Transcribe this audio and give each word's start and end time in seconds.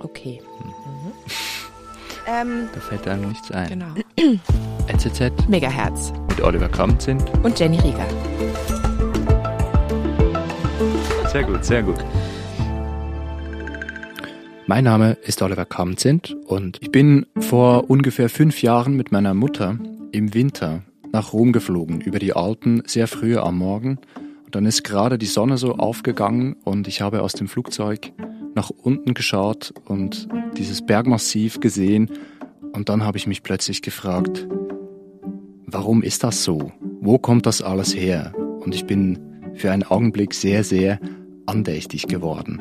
Okay. 0.00 0.40
Mhm. 0.62 1.12
Ähm, 2.26 2.68
da 2.74 2.80
fällt 2.80 3.08
einem 3.08 3.28
nichts 3.28 3.50
ein. 3.50 3.68
Genau. 3.68 3.94
NZZ 4.88 5.48
Megahertz 5.48 6.12
mit 6.28 6.42
Oliver 6.42 6.68
Kamzind 6.68 7.22
und 7.42 7.58
Jenny 7.58 7.78
Rieger. 7.78 8.06
Sehr 11.32 11.44
gut, 11.44 11.64
sehr 11.64 11.82
gut. 11.82 11.96
Mein 14.66 14.84
Name 14.84 15.12
ist 15.22 15.40
Oliver 15.40 15.64
Kamzind 15.64 16.36
und 16.46 16.78
ich 16.82 16.92
bin 16.92 17.24
vor 17.38 17.88
ungefähr 17.88 18.28
fünf 18.28 18.60
Jahren 18.62 18.94
mit 18.94 19.10
meiner 19.12 19.32
Mutter 19.32 19.78
im 20.12 20.34
Winter 20.34 20.82
nach 21.12 21.32
Rom 21.32 21.52
geflogen, 21.52 22.02
über 22.02 22.18
die 22.18 22.34
Alpen, 22.34 22.82
sehr 22.86 23.08
früh 23.08 23.38
am 23.38 23.56
Morgen. 23.56 23.98
Und 24.44 24.54
dann 24.54 24.66
ist 24.66 24.84
gerade 24.84 25.18
die 25.18 25.26
Sonne 25.26 25.56
so 25.56 25.76
aufgegangen 25.76 26.56
und 26.64 26.88
ich 26.88 27.00
habe 27.00 27.22
aus 27.22 27.32
dem 27.32 27.48
Flugzeug 27.48 28.12
nach 28.58 28.70
unten 28.70 29.14
geschaut 29.14 29.72
und 29.84 30.26
dieses 30.56 30.84
Bergmassiv 30.84 31.60
gesehen. 31.60 32.10
Und 32.72 32.88
dann 32.88 33.04
habe 33.04 33.16
ich 33.16 33.28
mich 33.28 33.44
plötzlich 33.44 33.82
gefragt, 33.82 34.48
warum 35.64 36.02
ist 36.02 36.24
das 36.24 36.42
so? 36.42 36.72
Wo 37.00 37.18
kommt 37.18 37.46
das 37.46 37.62
alles 37.62 37.94
her? 37.94 38.32
Und 38.58 38.74
ich 38.74 38.84
bin 38.84 39.20
für 39.54 39.70
einen 39.70 39.84
Augenblick 39.84 40.34
sehr, 40.34 40.64
sehr 40.64 40.98
andächtig 41.46 42.08
geworden. 42.08 42.58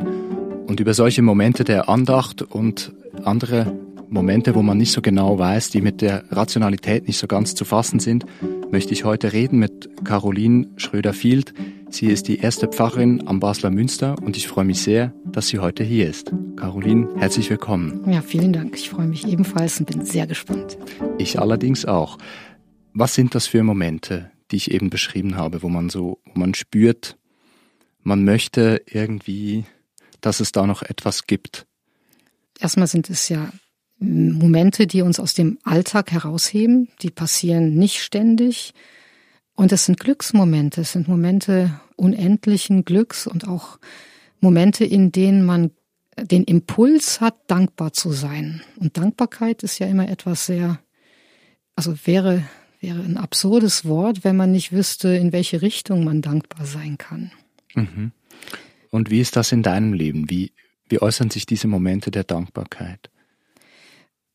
Und 0.68 0.80
über 0.80 0.94
solche 0.94 1.24
Momente 1.24 1.64
der 1.64 1.90
Andacht 1.90 2.44
und 2.44 2.94
andere 3.24 3.76
Momente, 4.08 4.54
wo 4.54 4.62
man 4.62 4.78
nicht 4.78 4.92
so 4.92 5.02
genau 5.02 5.40
weiß, 5.40 5.72
die 5.72 5.82
mit 5.82 6.02
der 6.02 6.26
Rationalität 6.30 7.08
nicht 7.08 7.18
so 7.18 7.26
ganz 7.26 7.56
zu 7.56 7.66
fassen 7.66 8.00
sind, 8.00 8.24
möchte 8.72 8.94
ich 8.94 9.04
heute 9.04 9.34
reden 9.34 9.60
mit 9.60 9.90
Caroline 10.04 10.68
Schröder-Field. 10.78 11.54
Sie 11.90 12.08
ist 12.08 12.28
die 12.28 12.40
erste 12.40 12.68
Pfarrerin 12.68 13.28
am 13.28 13.40
Basler 13.40 13.70
Münster 13.70 14.16
und 14.22 14.38
ich 14.38 14.48
freue 14.48 14.66
mich 14.66 14.82
sehr, 14.82 15.14
dass 15.26 15.48
sie 15.48 15.60
heute 15.60 15.84
hier 15.84 16.10
ist. 16.10 16.32
Caroline, 16.56 17.10
herzlich 17.18 17.50
willkommen. 17.50 18.04
Ja, 18.12 18.22
vielen 18.22 18.54
Dank. 18.54 18.76
Ich 18.76 18.90
freue 18.90 19.08
mich 19.08 19.28
ebenfalls 19.28 19.80
und 19.80 19.90
bin 19.90 20.06
sehr 20.06 20.28
gespannt. 20.28 20.78
Ich 21.18 21.40
allerdings 21.40 21.86
auch. 21.86 22.18
Was 22.94 23.16
sind 23.16 23.36
das 23.36 23.48
für 23.48 23.64
Momente, 23.64 24.32
die 24.52 24.58
ich 24.58 24.72
eben 24.72 24.90
beschrieben 24.90 25.36
habe, 25.36 25.64
wo 25.64 25.70
man 25.70 25.90
so, 25.90 26.20
wo 26.26 26.40
man 26.40 26.54
spürt, 26.54 27.18
man 28.04 28.24
möchte 28.24 28.82
irgendwie 28.86 29.66
dass 30.22 30.40
es 30.40 30.52
da 30.52 30.66
noch 30.66 30.84
etwas 30.84 31.28
gibt? 31.28 31.66
Erstmal 32.60 32.88
sind 32.88 33.10
es 33.10 33.30
ja 33.30 33.50
Momente, 34.00 34.86
die 34.86 35.02
uns 35.02 35.20
aus 35.20 35.34
dem 35.34 35.58
Alltag 35.64 36.12
herausheben, 36.12 36.90
die 37.02 37.10
passieren 37.10 37.76
nicht 37.76 38.02
ständig. 38.02 38.74
Und 39.56 39.72
es 39.72 39.86
sind 39.86 40.00
Glücksmomente, 40.00 40.82
es 40.82 40.92
sind 40.92 41.08
Momente 41.08 41.80
unendlichen 41.96 42.86
Glücks 42.86 43.26
und 43.26 43.48
auch 43.48 43.80
Momente, 44.40 44.86
in 44.86 45.12
denen 45.12 45.44
man 45.44 45.72
den 46.20 46.44
Impuls 46.44 47.22
hat, 47.22 47.36
dankbar 47.48 47.94
zu 47.94 48.12
sein. 48.12 48.62
Und 48.78 48.98
Dankbarkeit 48.98 49.64
ist 49.64 49.80
ja 49.80 49.88
immer 49.88 50.10
etwas 50.10 50.46
sehr, 50.46 50.80
also 51.76 51.96
wäre, 52.06 52.44
wäre 52.80 53.00
ein 53.00 53.18
absurdes 53.18 53.86
Wort, 53.86 54.24
wenn 54.24 54.36
man 54.36 54.52
nicht 54.52 54.72
wüsste, 54.72 55.10
in 55.10 55.32
welche 55.32 55.62
Richtung 55.62 56.04
man 56.04 56.22
dankbar 56.22 56.66
sein 56.66 56.98
kann. 56.98 57.32
Mhm. 57.74 58.12
Und 58.90 59.10
wie 59.10 59.20
ist 59.20 59.36
das 59.36 59.52
in 59.52 59.64
deinem 59.64 59.94
Leben? 59.94 60.30
Wie, 60.30 60.54
wie 60.88 61.02
äußern 61.02 61.30
sich 61.30 61.46
diese 61.46 61.68
Momente 61.68 62.12
der 62.12 62.24
Dankbarkeit? 62.24 63.10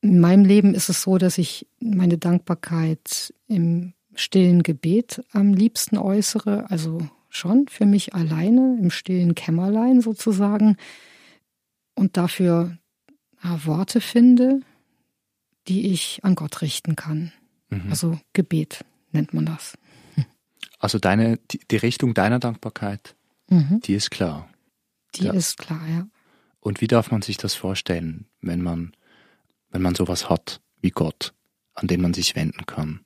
In 0.03 0.19
meinem 0.19 0.45
Leben 0.45 0.75
ist 0.75 0.89
es 0.89 1.01
so, 1.01 1.17
dass 1.17 1.37
ich 1.37 1.67
meine 1.79 2.17
Dankbarkeit 2.17 3.33
im 3.47 3.93
stillen 4.13 4.61
Gebet 4.61 5.23
am 5.31 5.53
liebsten 5.53 5.97
äußere, 5.97 6.69
also 6.69 6.99
schon 7.29 7.67
für 7.67 7.85
mich 7.85 8.13
alleine, 8.13 8.77
im 8.79 8.91
stillen 8.91 9.33
Kämmerlein 9.33 10.01
sozusagen, 10.01 10.77
und 11.95 12.17
dafür 12.17 12.77
Worte 13.41 14.01
finde, 14.01 14.61
die 15.67 15.91
ich 15.91 16.19
an 16.23 16.35
Gott 16.35 16.61
richten 16.61 16.95
kann. 16.95 17.31
Mhm. 17.69 17.89
Also 17.89 18.19
Gebet 18.33 18.85
nennt 19.11 19.33
man 19.33 19.45
das. 19.45 19.77
Also 20.79 20.99
deine, 20.99 21.39
die, 21.49 21.59
die 21.71 21.77
Richtung 21.77 22.13
deiner 22.13 22.39
Dankbarkeit 22.39 23.15
Mhm. 23.53 23.81
Die 23.81 23.93
ist 23.93 24.11
klar. 24.11 24.49
Die 25.15 25.25
ja. 25.25 25.33
ist 25.33 25.57
klar, 25.57 25.81
ja. 25.87 26.07
Und 26.59 26.81
wie 26.81 26.87
darf 26.87 27.11
man 27.11 27.21
sich 27.21 27.37
das 27.37 27.55
vorstellen, 27.55 28.25
wenn 28.41 28.61
man, 28.61 28.93
wenn 29.73 29.81
man 29.81 29.95
sowas 29.95 30.29
hat 30.29 30.61
wie 30.79 30.91
Gott, 30.91 31.33
an 31.73 31.87
den 31.87 32.01
man 32.01 32.13
sich 32.13 32.35
wenden 32.37 32.65
kann? 32.65 33.01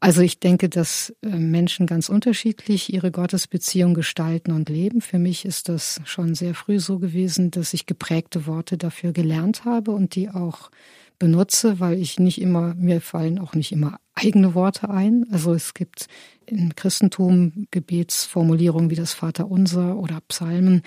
Also 0.00 0.20
ich 0.20 0.38
denke, 0.38 0.68
dass 0.68 1.14
äh, 1.22 1.28
Menschen 1.28 1.86
ganz 1.86 2.10
unterschiedlich 2.10 2.92
ihre 2.92 3.10
Gottesbeziehung 3.10 3.94
gestalten 3.94 4.52
und 4.52 4.68
leben. 4.68 5.00
Für 5.00 5.18
mich 5.18 5.46
ist 5.46 5.70
das 5.70 6.00
schon 6.04 6.34
sehr 6.34 6.54
früh 6.54 6.78
so 6.78 6.98
gewesen, 6.98 7.50
dass 7.50 7.72
ich 7.72 7.86
geprägte 7.86 8.46
Worte 8.46 8.76
dafür 8.76 9.12
gelernt 9.12 9.64
habe 9.64 9.92
und 9.92 10.14
die 10.14 10.28
auch 10.28 10.70
benutze, 11.18 11.80
weil 11.80 11.98
ich 11.98 12.18
nicht 12.18 12.40
immer, 12.40 12.74
mir 12.74 13.00
fallen 13.00 13.38
auch 13.38 13.54
nicht 13.54 13.72
immer 13.72 13.98
eigene 14.14 14.54
Worte 14.54 14.90
ein. 14.90 15.24
Also 15.30 15.54
es 15.54 15.72
gibt 15.72 16.08
im 16.44 16.74
Christentum 16.74 17.66
Gebetsformulierungen 17.70 18.90
wie 18.90 18.96
das 18.96 19.14
Vaterunser 19.14 19.96
oder 19.96 20.20
Psalmen, 20.28 20.82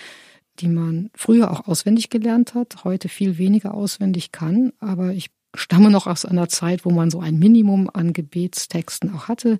die 0.59 0.67
man 0.67 1.09
früher 1.13 1.51
auch 1.51 1.67
auswendig 1.67 2.09
gelernt 2.09 2.53
hat, 2.53 2.83
heute 2.83 3.09
viel 3.09 3.37
weniger 3.37 3.73
auswendig 3.73 4.31
kann. 4.31 4.73
Aber 4.79 5.13
ich 5.13 5.29
stamme 5.55 5.89
noch 5.89 6.07
aus 6.07 6.25
einer 6.25 6.49
Zeit, 6.49 6.85
wo 6.85 6.91
man 6.91 7.09
so 7.09 7.19
ein 7.19 7.39
Minimum 7.39 7.89
an 7.93 8.13
Gebetstexten 8.13 9.13
auch 9.13 9.27
hatte, 9.27 9.59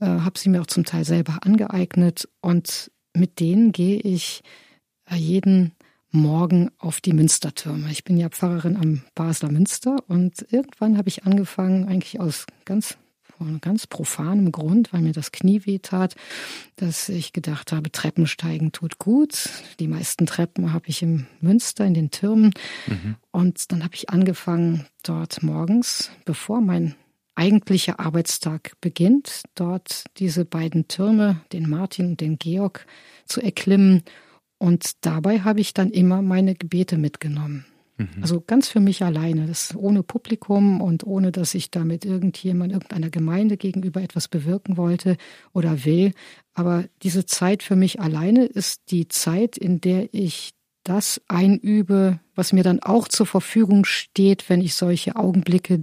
äh, 0.00 0.06
habe 0.06 0.38
sie 0.38 0.48
mir 0.48 0.62
auch 0.62 0.66
zum 0.66 0.84
Teil 0.84 1.04
selber 1.04 1.38
angeeignet 1.42 2.28
und 2.40 2.90
mit 3.14 3.40
denen 3.40 3.72
gehe 3.72 3.98
ich 4.00 4.42
äh, 5.10 5.16
jeden 5.16 5.72
Morgen 6.10 6.70
auf 6.78 7.00
die 7.00 7.12
Münstertürme. 7.12 7.90
Ich 7.90 8.04
bin 8.04 8.16
ja 8.16 8.28
Pfarrerin 8.28 8.76
am 8.76 9.02
Basler 9.14 9.50
Münster 9.50 9.96
und 10.08 10.46
irgendwann 10.50 10.96
habe 10.96 11.08
ich 11.08 11.24
angefangen, 11.24 11.88
eigentlich 11.88 12.20
aus 12.20 12.46
ganz 12.64 12.96
von 13.38 13.60
ganz 13.60 13.86
profanem 13.86 14.52
Grund, 14.52 14.92
weil 14.92 15.02
mir 15.02 15.12
das 15.12 15.32
Knie 15.32 15.66
weh 15.66 15.78
tat, 15.78 16.14
dass 16.76 17.08
ich 17.08 17.32
gedacht 17.32 17.72
habe, 17.72 17.92
Treppensteigen 17.92 18.72
tut 18.72 18.98
gut. 18.98 19.48
Die 19.80 19.88
meisten 19.88 20.26
Treppen 20.26 20.72
habe 20.72 20.88
ich 20.88 21.02
im 21.02 21.26
Münster 21.40 21.84
in 21.84 21.94
den 21.94 22.10
Türmen. 22.10 22.52
Mhm. 22.86 23.16
Und 23.30 23.72
dann 23.72 23.84
habe 23.84 23.94
ich 23.94 24.10
angefangen, 24.10 24.86
dort 25.02 25.42
morgens, 25.42 26.10
bevor 26.24 26.60
mein 26.60 26.94
eigentlicher 27.34 28.00
Arbeitstag 28.00 28.72
beginnt, 28.80 29.42
dort 29.54 30.04
diese 30.16 30.44
beiden 30.44 30.88
Türme, 30.88 31.42
den 31.52 31.68
Martin 31.68 32.10
und 32.10 32.20
den 32.20 32.38
Georg, 32.38 32.86
zu 33.26 33.42
erklimmen 33.42 34.02
und 34.58 35.04
dabei 35.04 35.40
habe 35.40 35.60
ich 35.60 35.74
dann 35.74 35.90
immer 35.90 36.22
meine 36.22 36.54
Gebete 36.54 36.96
mitgenommen. 36.96 37.66
Mhm. 37.96 38.08
Also 38.20 38.40
ganz 38.40 38.68
für 38.68 38.80
mich 38.80 39.02
alleine, 39.02 39.46
das 39.46 39.74
ohne 39.74 40.02
Publikum 40.02 40.80
und 40.80 41.04
ohne, 41.04 41.32
dass 41.32 41.54
ich 41.54 41.70
damit 41.70 42.04
irgendjemand, 42.04 42.72
irgendeiner 42.72 43.10
Gemeinde 43.10 43.56
gegenüber 43.56 44.02
etwas 44.02 44.28
bewirken 44.28 44.76
wollte 44.76 45.16
oder 45.52 45.84
will. 45.84 46.12
Aber 46.54 46.84
diese 47.02 47.24
Zeit 47.26 47.62
für 47.62 47.76
mich 47.76 48.00
alleine 48.00 48.44
ist 48.44 48.90
die 48.90 49.08
Zeit, 49.08 49.56
in 49.56 49.80
der 49.80 50.12
ich 50.12 50.50
das 50.84 51.20
einübe, 51.26 52.20
was 52.34 52.52
mir 52.52 52.62
dann 52.62 52.80
auch 52.80 53.08
zur 53.08 53.26
Verfügung 53.26 53.84
steht, 53.84 54.48
wenn 54.48 54.60
ich 54.60 54.74
solche 54.74 55.16
Augenblicke 55.16 55.82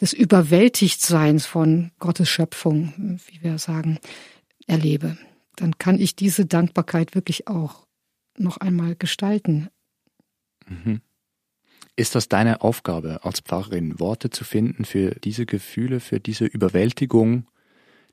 des 0.00 0.12
Überwältigtseins 0.12 1.46
von 1.46 1.90
Gottes 1.98 2.28
Schöpfung, 2.28 3.18
wie 3.26 3.42
wir 3.42 3.58
sagen, 3.58 3.98
erlebe. 4.66 5.18
Dann 5.56 5.78
kann 5.78 6.00
ich 6.00 6.16
diese 6.16 6.46
Dankbarkeit 6.46 7.14
wirklich 7.14 7.48
auch 7.48 7.86
noch 8.38 8.56
einmal 8.56 8.96
gestalten. 8.96 9.68
Mhm. 10.66 11.00
Ist 11.96 12.14
das 12.14 12.28
deine 12.28 12.62
Aufgabe 12.62 13.20
als 13.24 13.40
Pfarrerin, 13.40 14.00
Worte 14.00 14.30
zu 14.30 14.44
finden 14.44 14.84
für 14.84 15.12
diese 15.22 15.46
Gefühle, 15.46 16.00
für 16.00 16.18
diese 16.18 16.44
Überwältigung, 16.44 17.46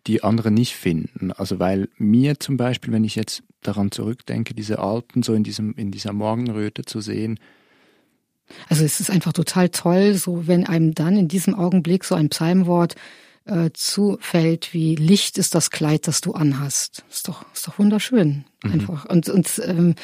die 0.08 0.24
andere 0.24 0.52
nicht 0.52 0.76
finden? 0.76 1.32
Also 1.32 1.60
weil 1.60 1.90
mir 1.98 2.40
zum 2.40 2.58
Beispiel, 2.58 2.94
wenn 2.94 3.04
ich 3.04 3.16
jetzt 3.16 3.44
daran 3.62 3.92
zurückdenke, 3.92 4.54
diese 4.54 4.80
Alten 4.80 5.24
so 5.24 5.34
in 5.34 5.44
diesem, 5.44 5.74
in 5.76 5.92
dieser 5.92 6.14
Morgenröte 6.14 6.84
zu 6.84 7.02
sehen, 7.02 7.40
also 8.70 8.84
es 8.84 9.00
ist 9.00 9.10
einfach 9.10 9.34
total 9.34 9.70
toll, 9.70 10.14
so 10.14 10.48
wenn 10.48 10.68
einem 10.68 10.94
dann 10.94 11.18
in 11.18 11.28
diesem 11.28 11.56
Augenblick 11.56 12.04
so 12.04 12.16
ein 12.16 12.30
Psalmwort 12.30 12.96
äh, 13.46 13.70
zufällt, 13.74 14.74
wie 14.74 14.96
Licht 14.96 15.38
ist 15.38 15.56
das 15.56 15.72
Kleid, 15.72 16.08
das 16.08 16.22
du 16.22 16.34
anhast. 16.34 17.04
Ist 17.10 17.28
doch, 17.28 17.46
ist 17.54 17.68
doch 17.68 17.80
wunderschön, 17.80 18.46
mhm. 18.64 18.72
einfach. 18.72 19.06
Und, 19.06 19.30
und 19.30 19.62
ähm, 19.66 19.96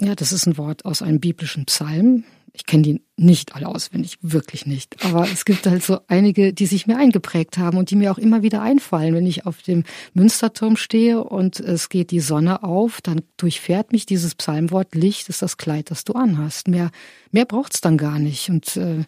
ja, 0.00 0.14
das 0.14 0.32
ist 0.32 0.46
ein 0.46 0.56
Wort 0.58 0.84
aus 0.84 1.02
einem 1.02 1.20
biblischen 1.20 1.66
Psalm. 1.66 2.24
Ich 2.54 2.66
kenne 2.66 2.82
die 2.82 3.02
nicht 3.16 3.54
alle 3.54 3.66
auswendig, 3.66 4.18
wirklich 4.20 4.66
nicht. 4.66 5.02
Aber 5.04 5.24
es 5.24 5.46
gibt 5.46 5.66
halt 5.66 5.82
so 5.82 6.00
einige, 6.06 6.52
die 6.52 6.66
sich 6.66 6.86
mir 6.86 6.98
eingeprägt 6.98 7.56
haben 7.56 7.78
und 7.78 7.90
die 7.90 7.96
mir 7.96 8.12
auch 8.12 8.18
immer 8.18 8.42
wieder 8.42 8.60
einfallen. 8.60 9.14
Wenn 9.14 9.26
ich 9.26 9.46
auf 9.46 9.62
dem 9.62 9.84
Münsterturm 10.12 10.76
stehe 10.76 11.24
und 11.24 11.60
es 11.60 11.88
geht 11.88 12.10
die 12.10 12.20
Sonne 12.20 12.62
auf, 12.62 13.00
dann 13.00 13.22
durchfährt 13.38 13.92
mich 13.92 14.04
dieses 14.04 14.34
Psalmwort 14.34 14.94
Licht 14.94 15.30
ist 15.30 15.40
das 15.40 15.56
Kleid, 15.56 15.90
das 15.90 16.04
du 16.04 16.12
anhast. 16.12 16.68
Mehr, 16.68 16.90
mehr 17.30 17.46
braucht's 17.46 17.80
dann 17.80 17.96
gar 17.96 18.18
nicht. 18.18 18.50
Und 18.50 18.76
äh, 18.76 19.04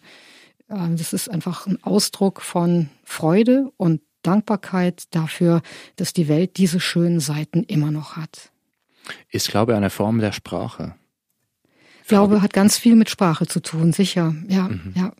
das 0.67 1.13
ist 1.13 1.29
einfach 1.29 1.67
ein 1.67 1.83
Ausdruck 1.83 2.41
von 2.41 2.89
Freude 3.03 3.71
und 3.77 4.01
Dankbarkeit 4.23 5.03
dafür, 5.11 5.61
dass 5.97 6.13
die 6.13 6.27
Welt 6.27 6.57
diese 6.57 6.79
schönen 6.79 7.19
Seiten 7.19 7.63
immer 7.63 7.91
noch 7.91 8.15
hat. 8.15 8.51
Ist 9.29 9.49
Glaube 9.49 9.75
eine 9.75 9.91
Form 9.91 10.17
der 10.17 10.31
Sprache? 10.31 10.95
Glaube 12.07 12.41
hat 12.41 12.53
ganz 12.53 12.77
viel 12.77 12.95
mit 12.95 13.09
Sprache 13.09 13.47
zu 13.47 13.59
tun, 13.61 13.93
sicher. 13.93 14.35
Ja, 14.47 14.69
mhm. 14.69 14.93
ja. 14.95 15.11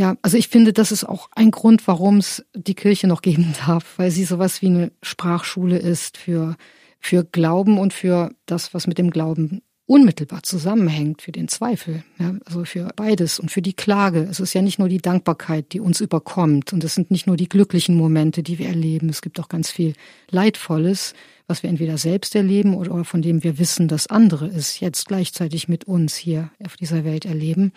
Ja, 0.00 0.16
also 0.22 0.36
ich 0.36 0.46
finde, 0.46 0.72
das 0.72 0.92
ist 0.92 1.02
auch 1.02 1.28
ein 1.34 1.50
Grund, 1.50 1.88
warum 1.88 2.18
es 2.18 2.46
die 2.54 2.74
Kirche 2.74 3.08
noch 3.08 3.20
geben 3.20 3.52
darf, 3.66 3.94
weil 3.96 4.12
sie 4.12 4.24
sowas 4.24 4.62
wie 4.62 4.66
eine 4.66 4.92
Sprachschule 5.02 5.76
ist 5.76 6.16
für, 6.16 6.56
für 7.00 7.24
Glauben 7.24 7.78
und 7.78 7.92
für 7.92 8.30
das, 8.46 8.74
was 8.74 8.86
mit 8.86 8.98
dem 8.98 9.10
Glauben 9.10 9.60
unmittelbar 9.88 10.42
zusammenhängt, 10.42 11.22
für 11.22 11.32
den 11.32 11.48
Zweifel, 11.48 12.04
ja, 12.18 12.34
also 12.44 12.66
für 12.66 12.90
beides 12.94 13.40
und 13.40 13.50
für 13.50 13.62
die 13.62 13.72
Klage. 13.72 14.28
Es 14.30 14.38
ist 14.38 14.52
ja 14.52 14.60
nicht 14.60 14.78
nur 14.78 14.90
die 14.90 15.00
Dankbarkeit, 15.00 15.72
die 15.72 15.80
uns 15.80 16.02
überkommt 16.02 16.74
und 16.74 16.84
es 16.84 16.94
sind 16.94 17.10
nicht 17.10 17.26
nur 17.26 17.38
die 17.38 17.48
glücklichen 17.48 17.96
Momente, 17.96 18.42
die 18.42 18.58
wir 18.58 18.68
erleben. 18.68 19.08
Es 19.08 19.22
gibt 19.22 19.40
auch 19.40 19.48
ganz 19.48 19.70
viel 19.70 19.94
Leidvolles, 20.30 21.14
was 21.46 21.62
wir 21.62 21.70
entweder 21.70 21.96
selbst 21.96 22.34
erleben 22.34 22.76
oder 22.76 23.02
von 23.02 23.22
dem 23.22 23.42
wir 23.42 23.58
wissen, 23.58 23.88
dass 23.88 24.08
andere 24.08 24.46
es 24.46 24.78
jetzt 24.78 25.08
gleichzeitig 25.08 25.68
mit 25.68 25.84
uns 25.84 26.16
hier 26.16 26.50
auf 26.62 26.76
dieser 26.76 27.04
Welt 27.04 27.24
erleben. 27.24 27.72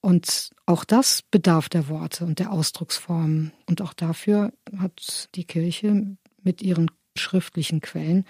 Und 0.00 0.50
auch 0.66 0.82
das 0.84 1.22
bedarf 1.22 1.68
der 1.68 1.88
Worte 1.88 2.24
und 2.24 2.40
der 2.40 2.50
Ausdrucksformen. 2.50 3.52
Und 3.66 3.80
auch 3.80 3.94
dafür 3.94 4.52
hat 4.76 5.28
die 5.36 5.44
Kirche 5.44 6.16
mit 6.42 6.62
ihren 6.62 6.90
schriftlichen 7.16 7.80
Quellen 7.80 8.24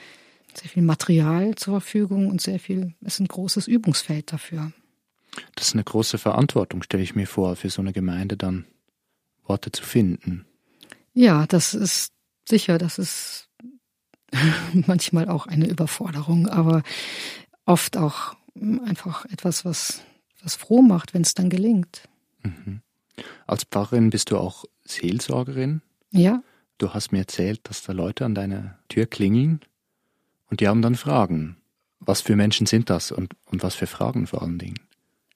sehr 0.59 0.71
viel 0.71 0.83
Material 0.83 1.55
zur 1.55 1.81
Verfügung 1.81 2.29
und 2.29 2.41
sehr 2.41 2.59
viel, 2.59 2.95
es 3.01 3.15
ist 3.15 3.21
ein 3.21 3.29
großes 3.29 3.67
Übungsfeld 3.67 4.33
dafür. 4.33 4.73
Das 5.57 5.69
ist 5.69 5.75
eine 5.75 5.85
große 5.85 6.19
Verantwortung, 6.19 6.83
stelle 6.83 7.03
ich 7.03 7.15
mir 7.15 7.27
vor, 7.27 7.57
für 7.57 7.71
so 7.71 7.83
eine 7.83 7.93
Gemeinde 7.93 8.37
dann 8.37 8.67
Worte 9.45 9.73
zu 9.73 9.83
finden. 9.83 10.47
Ja, 11.13 11.47
das 11.47 11.75
ist 11.75 12.13
sicher, 12.49 12.79
das 12.79 12.99
ist 12.99 13.49
manchmal 14.73 15.29
auch 15.29 15.47
eine 15.47 15.69
Überforderung, 15.69 16.49
aber 16.49 16.83
oft 17.67 17.97
auch 17.97 18.37
einfach 18.85 19.25
etwas, 19.27 19.65
was 19.65 20.03
was 20.45 20.55
froh 20.55 20.83
macht, 20.83 21.15
wenn 21.15 21.23
es 21.23 21.35
dann 21.35 21.51
gelingt. 21.51 22.09
Mhm. 22.43 22.83
Als 23.47 23.65
Pfarrerin 23.65 24.11
bist 24.11 24.31
du 24.31 24.37
auch 24.37 24.65
Seelsorgerin? 24.85 25.81
Ja. 26.11 26.43
Du 26.79 26.93
hast 26.93 27.13
mir 27.13 27.21
erzählt, 27.21 27.61
dass 27.65 27.83
da 27.83 27.93
Leute 27.93 28.25
an 28.25 28.35
deiner 28.35 28.79
Tür 28.89 29.07
klingeln 29.07 29.61
und 30.55 30.61
die 30.61 30.69
haben 30.69 30.83
dann 30.83 30.95
Fragen. 30.95 31.57
Was 31.99 32.21
für 32.21 32.37
Menschen 32.37 32.69
sind 32.69 32.89
das 32.89 33.11
und, 33.11 33.33
und 33.47 33.65
was 33.65 33.75
für 33.75 33.89
Fragen 33.89 34.29
vor 34.29 34.43
allen 34.43 34.57
Dingen? 34.57 34.79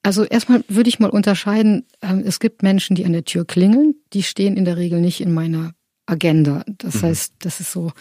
Also 0.01 0.23
erstmal 0.23 0.63
würde 0.69 0.87
ich 0.87 1.01
mal 1.01 1.09
unterscheiden, 1.09 1.85
ähm, 2.01 2.23
es 2.25 2.39
gibt 2.39 2.63
Menschen, 2.63 2.95
die 2.95 3.03
an 3.03 3.11
der 3.11 3.25
Tür 3.25 3.43
klingeln, 3.43 3.95
die 4.13 4.23
stehen 4.23 4.55
in 4.55 4.63
der 4.63 4.77
Regel 4.77 5.01
nicht 5.01 5.19
in 5.19 5.33
meiner 5.33 5.73
Agenda. 6.05 6.63
Das 6.67 6.95
mhm. 6.95 7.07
heißt, 7.07 7.33
das 7.39 7.59
ist 7.59 7.73
so, 7.73 7.91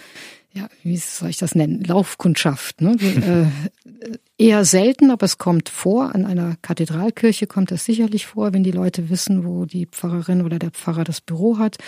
ja, 0.52 0.68
wie 0.84 0.96
soll 0.96 1.30
ich 1.30 1.38
das 1.38 1.56
nennen? 1.56 1.82
Laufkundschaft. 1.82 2.82
Ne? 2.82 2.94
äh, 3.98 4.18
eher 4.38 4.64
selten, 4.64 5.10
aber 5.10 5.24
es 5.24 5.38
kommt 5.38 5.70
vor. 5.70 6.14
An 6.14 6.24
einer 6.24 6.54
Kathedralkirche 6.62 7.48
kommt 7.48 7.72
das 7.72 7.84
sicherlich 7.84 8.26
vor, 8.26 8.52
wenn 8.52 8.62
die 8.62 8.70
Leute 8.70 9.10
wissen, 9.10 9.44
wo 9.44 9.64
die 9.64 9.86
Pfarrerin 9.86 10.42
oder 10.42 10.60
der 10.60 10.70
Pfarrer 10.70 11.02
das 11.02 11.20
Büro 11.20 11.58
hat. 11.58 11.78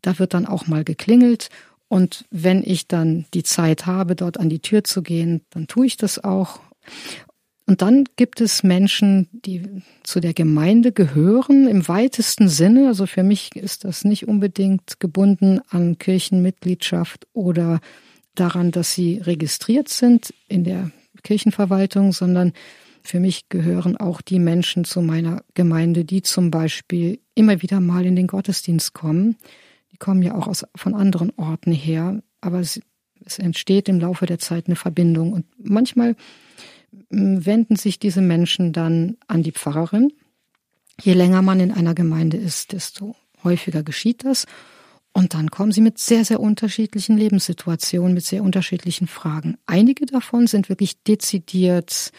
Da 0.00 0.18
wird 0.18 0.32
dann 0.32 0.46
auch 0.46 0.66
mal 0.66 0.84
geklingelt. 0.84 1.50
Und 1.94 2.24
wenn 2.32 2.64
ich 2.66 2.88
dann 2.88 3.24
die 3.34 3.44
Zeit 3.44 3.86
habe, 3.86 4.16
dort 4.16 4.40
an 4.40 4.48
die 4.48 4.58
Tür 4.58 4.82
zu 4.82 5.00
gehen, 5.00 5.42
dann 5.50 5.68
tue 5.68 5.86
ich 5.86 5.96
das 5.96 6.24
auch. 6.24 6.58
Und 7.66 7.82
dann 7.82 8.02
gibt 8.16 8.40
es 8.40 8.64
Menschen, 8.64 9.28
die 9.30 9.62
zu 10.02 10.18
der 10.18 10.34
Gemeinde 10.34 10.90
gehören 10.90 11.68
im 11.68 11.86
weitesten 11.86 12.48
Sinne. 12.48 12.88
Also 12.88 13.06
für 13.06 13.22
mich 13.22 13.54
ist 13.54 13.84
das 13.84 14.04
nicht 14.04 14.26
unbedingt 14.26 14.98
gebunden 14.98 15.60
an 15.68 15.96
Kirchenmitgliedschaft 15.96 17.28
oder 17.32 17.78
daran, 18.34 18.72
dass 18.72 18.92
sie 18.92 19.18
registriert 19.18 19.88
sind 19.88 20.34
in 20.48 20.64
der 20.64 20.90
Kirchenverwaltung, 21.22 22.10
sondern 22.10 22.54
für 23.04 23.20
mich 23.20 23.48
gehören 23.50 23.96
auch 23.96 24.20
die 24.20 24.40
Menschen 24.40 24.84
zu 24.84 25.00
meiner 25.00 25.44
Gemeinde, 25.54 26.04
die 26.04 26.22
zum 26.22 26.50
Beispiel 26.50 27.20
immer 27.36 27.62
wieder 27.62 27.78
mal 27.78 28.04
in 28.04 28.16
den 28.16 28.26
Gottesdienst 28.26 28.94
kommen. 28.94 29.36
Die 29.94 29.98
kommen 29.98 30.22
ja 30.22 30.34
auch 30.34 30.48
aus, 30.48 30.66
von 30.74 30.92
anderen 30.96 31.30
Orten 31.36 31.70
her, 31.70 32.20
aber 32.40 32.58
es, 32.58 32.80
es 33.24 33.38
entsteht 33.38 33.88
im 33.88 34.00
Laufe 34.00 34.26
der 34.26 34.40
Zeit 34.40 34.66
eine 34.66 34.74
Verbindung. 34.74 35.32
Und 35.32 35.46
manchmal 35.56 36.16
wenden 37.10 37.76
sich 37.76 38.00
diese 38.00 38.20
Menschen 38.20 38.72
dann 38.72 39.16
an 39.28 39.44
die 39.44 39.52
Pfarrerin. 39.52 40.12
Je 41.00 41.12
länger 41.12 41.42
man 41.42 41.60
in 41.60 41.70
einer 41.70 41.94
Gemeinde 41.94 42.36
ist, 42.36 42.72
desto 42.72 43.14
häufiger 43.44 43.84
geschieht 43.84 44.24
das. 44.24 44.46
Und 45.12 45.32
dann 45.32 45.52
kommen 45.52 45.70
sie 45.70 45.80
mit 45.80 45.98
sehr, 45.98 46.24
sehr 46.24 46.40
unterschiedlichen 46.40 47.16
Lebenssituationen, 47.16 48.14
mit 48.14 48.24
sehr 48.24 48.42
unterschiedlichen 48.42 49.06
Fragen. 49.06 49.58
Einige 49.64 50.06
davon 50.06 50.48
sind 50.48 50.68
wirklich 50.68 51.04
dezidiert 51.04 52.10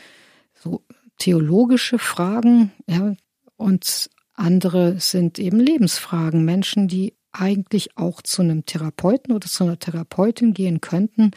so 0.54 0.82
theologische 1.18 2.00
Fragen, 2.00 2.72
ja, 2.88 3.18
und 3.58 4.10
andere 4.34 4.98
sind 5.00 5.40
eben 5.40 5.60
Lebensfragen. 5.60 6.46
Menschen, 6.46 6.88
die 6.88 7.16
eigentlich 7.40 7.98
auch 7.98 8.22
zu 8.22 8.42
einem 8.42 8.66
Therapeuten 8.66 9.34
oder 9.34 9.48
zu 9.48 9.64
einer 9.64 9.80
Therapeutin 9.80 10.54
gehen 10.54 10.82
könnten, 10.82 11.32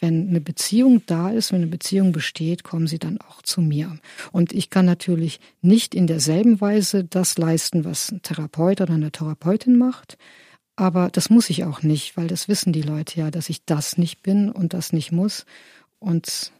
wenn 0.00 0.28
eine 0.28 0.40
Beziehung 0.40 1.02
da 1.06 1.30
ist, 1.30 1.52
wenn 1.52 1.62
eine 1.62 1.70
Beziehung 1.70 2.10
besteht, 2.10 2.64
kommen 2.64 2.88
sie 2.88 2.98
dann 2.98 3.20
auch 3.20 3.40
zu 3.42 3.60
mir. 3.60 3.98
Und 4.32 4.52
ich 4.52 4.68
kann 4.68 4.84
natürlich 4.84 5.38
nicht 5.60 5.94
in 5.94 6.08
derselben 6.08 6.60
Weise 6.60 7.04
das 7.04 7.38
leisten, 7.38 7.84
was 7.84 8.10
ein 8.10 8.20
Therapeut 8.20 8.80
oder 8.80 8.94
eine 8.94 9.12
Therapeutin 9.12 9.78
macht. 9.78 10.18
Aber 10.74 11.08
das 11.08 11.30
muss 11.30 11.50
ich 11.50 11.62
auch 11.64 11.82
nicht, 11.82 12.16
weil 12.16 12.26
das 12.26 12.48
wissen 12.48 12.72
die 12.72 12.82
Leute 12.82 13.20
ja, 13.20 13.30
dass 13.30 13.48
ich 13.48 13.64
das 13.64 13.96
nicht 13.96 14.22
bin 14.22 14.50
und 14.50 14.74
das 14.74 14.92
nicht 14.92 15.12
muss. 15.12 15.46
Und 16.00 16.50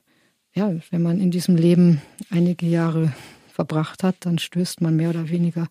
ja, 0.55 0.73
wenn 0.91 1.03
man 1.03 1.21
in 1.21 1.33
diesem 1.33 1.57
Leben 1.57 2.01
einige 2.31 2.67
Jahre 2.67 3.13
verbracht 3.49 4.05
hat, 4.05 4.17
dann 4.21 4.39
stößt 4.39 4.81
man 4.81 4.95
mehr 4.95 5.11
oder 5.11 5.31
weniger 5.31 5.69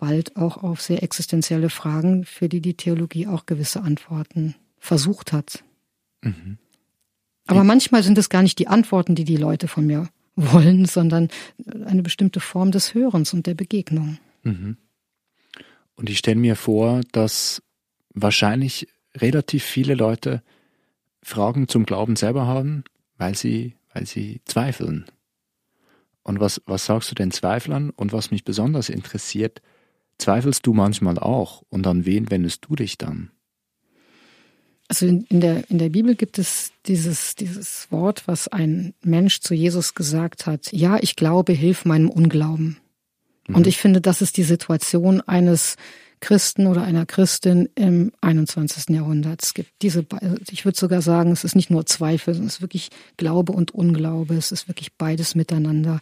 bald 0.00 0.36
auch 0.36 0.62
auf 0.62 0.80
sehr 0.80 1.02
existenzielle 1.02 1.70
Fragen, 1.70 2.24
für 2.24 2.48
die 2.48 2.60
die 2.60 2.74
Theologie 2.74 3.26
auch 3.26 3.46
gewisse 3.46 3.82
Antworten 3.82 4.54
versucht 4.78 5.32
hat. 5.32 5.62
Mhm. 6.22 6.58
Aber 7.46 7.64
manchmal 7.64 8.02
sind 8.02 8.18
es 8.18 8.30
gar 8.30 8.42
nicht 8.42 8.58
die 8.58 8.68
Antworten, 8.68 9.14
die 9.14 9.24
die 9.24 9.36
Leute 9.36 9.68
von 9.68 9.86
mir 9.86 10.08
wollen, 10.36 10.86
sondern 10.86 11.28
eine 11.84 12.02
bestimmte 12.02 12.40
Form 12.40 12.70
des 12.70 12.94
Hörens 12.94 13.34
und 13.34 13.46
der 13.46 13.54
Begegnung. 13.54 14.18
Mhm. 14.42 14.76
Und 15.96 16.08
ich 16.08 16.18
stelle 16.18 16.40
mir 16.40 16.56
vor, 16.56 17.02
dass 17.12 17.62
wahrscheinlich 18.14 18.88
relativ 19.14 19.64
viele 19.64 19.94
Leute 19.94 20.42
Fragen 21.22 21.68
zum 21.68 21.84
Glauben 21.84 22.16
selber 22.16 22.46
haben, 22.46 22.84
weil 23.18 23.34
sie, 23.34 23.76
weil 23.92 24.06
sie 24.06 24.40
zweifeln. 24.46 25.04
Und 26.22 26.40
was, 26.40 26.62
was 26.64 26.86
sagst 26.86 27.10
du 27.10 27.14
den 27.14 27.32
Zweiflern? 27.32 27.90
Und 27.90 28.12
was 28.12 28.30
mich 28.30 28.44
besonders 28.44 28.88
interessiert, 28.88 29.60
zweifelst 30.20 30.66
du 30.66 30.72
manchmal 30.72 31.18
auch? 31.18 31.62
Und 31.68 31.86
an 31.86 32.06
wen 32.06 32.30
wendest 32.30 32.66
du 32.68 32.76
dich 32.76 32.98
dann? 32.98 33.30
Also 34.88 35.06
in, 35.06 35.22
in, 35.24 35.40
der, 35.40 35.70
in 35.70 35.78
der 35.78 35.88
Bibel 35.88 36.16
gibt 36.16 36.38
es 36.38 36.72
dieses, 36.86 37.36
dieses 37.36 37.90
Wort, 37.92 38.26
was 38.26 38.48
ein 38.48 38.92
Mensch 39.02 39.40
zu 39.40 39.54
Jesus 39.54 39.94
gesagt 39.94 40.46
hat. 40.46 40.72
Ja, 40.72 40.98
ich 41.00 41.14
glaube, 41.14 41.52
hilf 41.52 41.84
meinem 41.84 42.10
Unglauben. 42.10 42.78
Mhm. 43.46 43.54
Und 43.54 43.66
ich 43.66 43.76
finde, 43.76 44.00
das 44.00 44.20
ist 44.20 44.36
die 44.36 44.42
Situation 44.42 45.20
eines 45.20 45.76
Christen 46.20 46.66
oder 46.66 46.82
einer 46.82 47.06
Christin 47.06 47.68
im 47.74 48.12
21. 48.20 48.94
Jahrhundert. 48.94 49.42
Es 49.42 49.54
gibt 49.54 49.70
diese, 49.80 50.04
ich 50.50 50.64
würde 50.64 50.78
sogar 50.78 51.02
sagen, 51.02 51.32
es 51.32 51.44
ist 51.44 51.56
nicht 51.56 51.70
nur 51.70 51.86
Zweifel, 51.86 52.34
es 52.34 52.40
ist 52.40 52.60
wirklich 52.60 52.90
Glaube 53.16 53.52
und 53.52 53.72
Unglaube. 53.72 54.34
Es 54.34 54.52
ist 54.52 54.68
wirklich 54.68 54.92
beides 54.94 55.34
miteinander. 55.34 56.00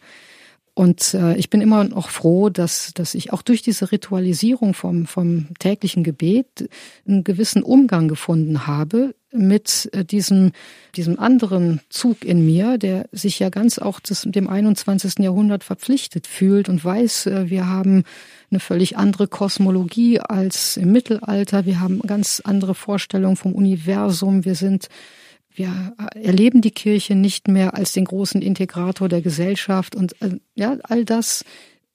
Und 0.78 1.12
äh, 1.12 1.34
ich 1.34 1.50
bin 1.50 1.60
immer 1.60 1.82
noch 1.82 2.08
froh, 2.08 2.50
dass, 2.50 2.92
dass 2.94 3.16
ich 3.16 3.32
auch 3.32 3.42
durch 3.42 3.62
diese 3.62 3.90
Ritualisierung 3.90 4.74
vom, 4.74 5.06
vom 5.06 5.48
täglichen 5.58 6.04
Gebet 6.04 6.70
einen 7.04 7.24
gewissen 7.24 7.64
Umgang 7.64 8.06
gefunden 8.06 8.68
habe 8.68 9.16
mit 9.32 9.90
äh, 9.92 10.04
diesem, 10.04 10.52
diesem 10.94 11.18
anderen 11.18 11.80
Zug 11.88 12.24
in 12.24 12.46
mir, 12.46 12.78
der 12.78 13.08
sich 13.10 13.40
ja 13.40 13.48
ganz 13.48 13.80
auch 13.80 13.98
des, 13.98 14.22
dem 14.22 14.48
21. 14.48 15.18
Jahrhundert 15.18 15.64
verpflichtet 15.64 16.28
fühlt 16.28 16.68
und 16.68 16.84
weiß, 16.84 17.26
äh, 17.26 17.50
wir 17.50 17.66
haben 17.66 18.04
eine 18.48 18.60
völlig 18.60 18.96
andere 18.96 19.26
Kosmologie 19.26 20.20
als 20.20 20.76
im 20.76 20.92
Mittelalter, 20.92 21.66
wir 21.66 21.80
haben 21.80 21.98
ganz 22.02 22.40
andere 22.44 22.76
Vorstellungen 22.76 23.34
vom 23.34 23.52
Universum, 23.52 24.44
wir 24.44 24.54
sind 24.54 24.88
wir 25.58 25.94
erleben 26.14 26.60
die 26.60 26.70
Kirche 26.70 27.14
nicht 27.14 27.48
mehr 27.48 27.74
als 27.74 27.92
den 27.92 28.04
großen 28.04 28.40
Integrator 28.40 29.08
der 29.08 29.20
Gesellschaft 29.20 29.94
und 29.94 30.20
äh, 30.22 30.38
ja, 30.54 30.76
all 30.84 31.04
das 31.04 31.44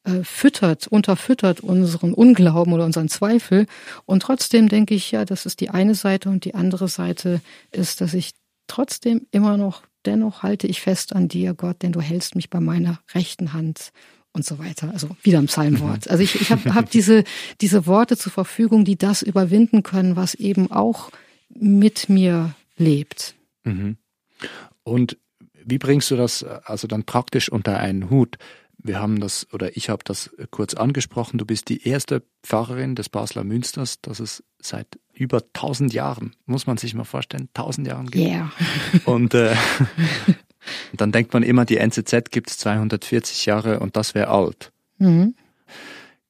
äh, 0.03 0.24
füttert, 0.24 0.88
unterfüttert 0.88 1.62
unseren 1.62 2.13
Unglauben 2.13 2.74
oder 2.74 2.86
unseren 2.86 3.08
Zweifel. 3.08 3.67
Und 4.05 4.22
trotzdem 4.22 4.67
denke 4.67 4.93
ich, 4.93 5.12
ja, 5.12 5.24
das 5.24 5.46
ist 5.46 5.62
die 5.62 5.70
eine 5.70 5.96
Seite 5.96 6.29
und 6.29 6.46
die 6.46 6.55
andere 6.55 6.89
Seite 6.89 7.41
ist, 7.72 8.01
dass 8.01 8.13
ich 8.13 8.32
trotzdem 8.67 9.27
immer 9.32 9.55
noch, 9.58 9.84
dennoch 10.05 10.43
halte 10.43 10.67
ich 10.67 10.82
fest 10.82 11.15
an 11.15 11.29
dir, 11.29 11.53
Gott, 11.53 11.82
denn 11.84 11.93
du 11.93 12.01
hältst 12.01 12.36
mich 12.36 12.50
bei 12.50 12.60
meiner 12.60 13.00
rechten 13.13 13.53
Hand 13.53 13.91
und 14.34 14.46
so 14.46 14.60
weiter. 14.60 14.91
Also 14.91 15.08
wieder 15.22 15.39
im 15.39 15.46
Psalmwort. 15.46 16.05
Mhm. 16.05 16.12
Also 16.12 16.24
ich, 16.24 16.41
ich 16.41 16.51
habe 16.51 16.75
hab 16.75 16.89
diese, 16.89 17.24
diese 17.62 17.86
Worte 17.86 18.17
zur 18.17 18.34
Verfügung, 18.34 18.84
die 18.84 18.98
das 18.98 19.22
überwinden 19.22 19.84
können, 19.84 20.15
was 20.15 20.36
eben 20.36 20.72
auch 20.72 21.12
mit 21.50 22.10
mir 22.10 22.55
lebt. 22.77 23.36
Mhm. 23.63 23.98
Und 24.84 25.17
Wie 25.65 25.77
bringst 25.77 26.12
du 26.12 26.17
das 26.17 26.43
also 26.43 26.88
dann 26.88 27.03
praktisch 27.03 27.50
unter 27.50 27.79
einen 27.79 28.10
Hut? 28.10 28.38
Wir 28.77 29.00
haben 29.00 29.22
das, 29.22 29.48
oder 29.53 29.77
ich 29.77 29.89
habe 29.89 30.03
das 30.03 30.29
kurz 30.51 30.74
angesprochen, 30.74 31.38
du 31.38 31.46
bist 31.46 31.70
die 31.70 31.88
erste 31.88 32.22
Pfarrerin 32.43 32.96
des 32.96 33.08
Basler 33.08 33.46
Münsters, 33.46 34.01
das 34.01 34.20
es 34.20 34.43
seit 34.62 35.00
über 35.13 35.38
1000 35.53 35.93
Jahren, 35.93 36.36
muss 36.46 36.67
man 36.67 36.75
sich 36.75 36.93
mal 36.93 37.05
vorstellen, 37.05 37.48
1000 37.53 37.88
Jahren 37.88 38.08
gibt. 38.08 38.25
Yeah. 38.25 38.51
Und 39.05 39.34
äh, 39.36 39.55
dann 40.98 41.13
denkt 41.13 41.34
man 41.34 41.43
immer, 41.43 41.63
die 41.63 41.77
NZZ 41.77 42.29
gibt 42.32 42.50
es 42.50 42.58
240 42.58 43.46
Jahre 43.46 43.79
und 43.79 43.96
das 43.96 44.15
wäre 44.15 44.27
alt. 44.27 44.72
Mhm. 44.98 45.36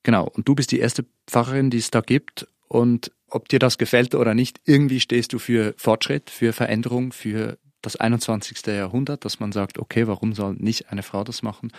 Genau, 0.04 0.28
und 0.28 0.48
du 0.48 0.54
bist 0.54 0.72
die 0.72 0.80
erste 0.80 1.06
Pfarrerin, 1.28 1.70
die 1.70 1.78
es 1.78 1.90
da 1.90 2.02
gibt 2.02 2.48
und 2.68 3.12
ob 3.34 3.50
dir 3.50 3.60
das 3.60 3.78
gefällt 3.78 4.16
oder 4.16 4.34
nicht, 4.34 4.62
irgendwie 4.66 5.00
stehst 5.00 5.34
du 5.34 5.40
für 5.40 5.74
Fortschritt, 5.78 6.30
für 6.30 6.54
Veränderung, 6.54 7.12
für 7.12 7.58
das 7.82 7.96
21. 7.96 8.66
Jahrhundert, 8.68 9.25
dass 9.25 9.40
man 9.40 9.52
sagt, 9.52 9.80
okay, 9.80 10.08
warum 10.08 10.34
soll 10.34 10.54
nicht 10.54 10.92
eine 10.92 11.04
Frau 11.04 11.24
das 11.24 11.42
machen? 11.42 11.72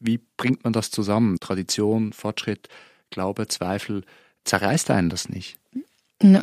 Wie 0.00 0.20
bringt 0.36 0.64
man 0.64 0.72
das 0.72 0.90
zusammen? 0.90 1.38
Tradition, 1.38 2.12
Fortschritt, 2.12 2.68
Glaube, 3.10 3.46
Zweifel, 3.46 4.02
zerreißt 4.44 4.90
einen 4.90 5.10
das 5.10 5.28
nicht? 5.28 5.58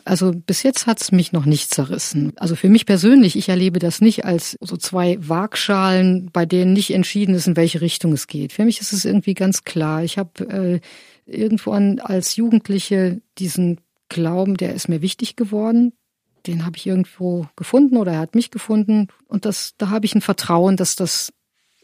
Also 0.05 0.31
bis 0.33 0.61
jetzt 0.61 0.85
hat 0.85 1.01
es 1.01 1.11
mich 1.11 1.31
noch 1.31 1.45
nicht 1.45 1.73
zerrissen. 1.73 2.33
Also 2.37 2.55
für 2.55 2.69
mich 2.69 2.85
persönlich, 2.85 3.35
ich 3.35 3.49
erlebe 3.49 3.79
das 3.79 4.01
nicht 4.01 4.23
als 4.23 4.55
so 4.61 4.77
zwei 4.77 5.17
Waagschalen, 5.19 6.29
bei 6.31 6.45
denen 6.45 6.73
nicht 6.73 6.93
entschieden 6.93 7.33
ist, 7.33 7.47
in 7.47 7.57
welche 7.57 7.81
Richtung 7.81 8.13
es 8.13 8.27
geht. 8.27 8.53
Für 8.53 8.65
mich 8.65 8.81
ist 8.81 8.93
es 8.93 9.03
irgendwie 9.03 9.33
ganz 9.33 9.63
klar. 9.63 10.03
Ich 10.03 10.19
habe 10.19 10.47
äh, 10.47 10.79
irgendwann 11.25 11.99
als 11.99 12.35
Jugendliche 12.35 13.19
diesen 13.39 13.79
Glauben, 14.13 14.55
der 14.55 14.73
ist 14.73 14.87
mir 14.87 15.01
wichtig 15.01 15.35
geworden. 15.35 15.93
Den 16.47 16.65
habe 16.65 16.77
ich 16.77 16.87
irgendwo 16.87 17.47
gefunden 17.55 17.97
oder 17.97 18.13
er 18.13 18.19
hat 18.19 18.35
mich 18.35 18.51
gefunden. 18.51 19.07
Und 19.27 19.45
das, 19.45 19.73
da 19.77 19.89
habe 19.89 20.05
ich 20.05 20.15
ein 20.15 20.21
Vertrauen, 20.21 20.77
dass 20.77 20.95
das 20.95 21.33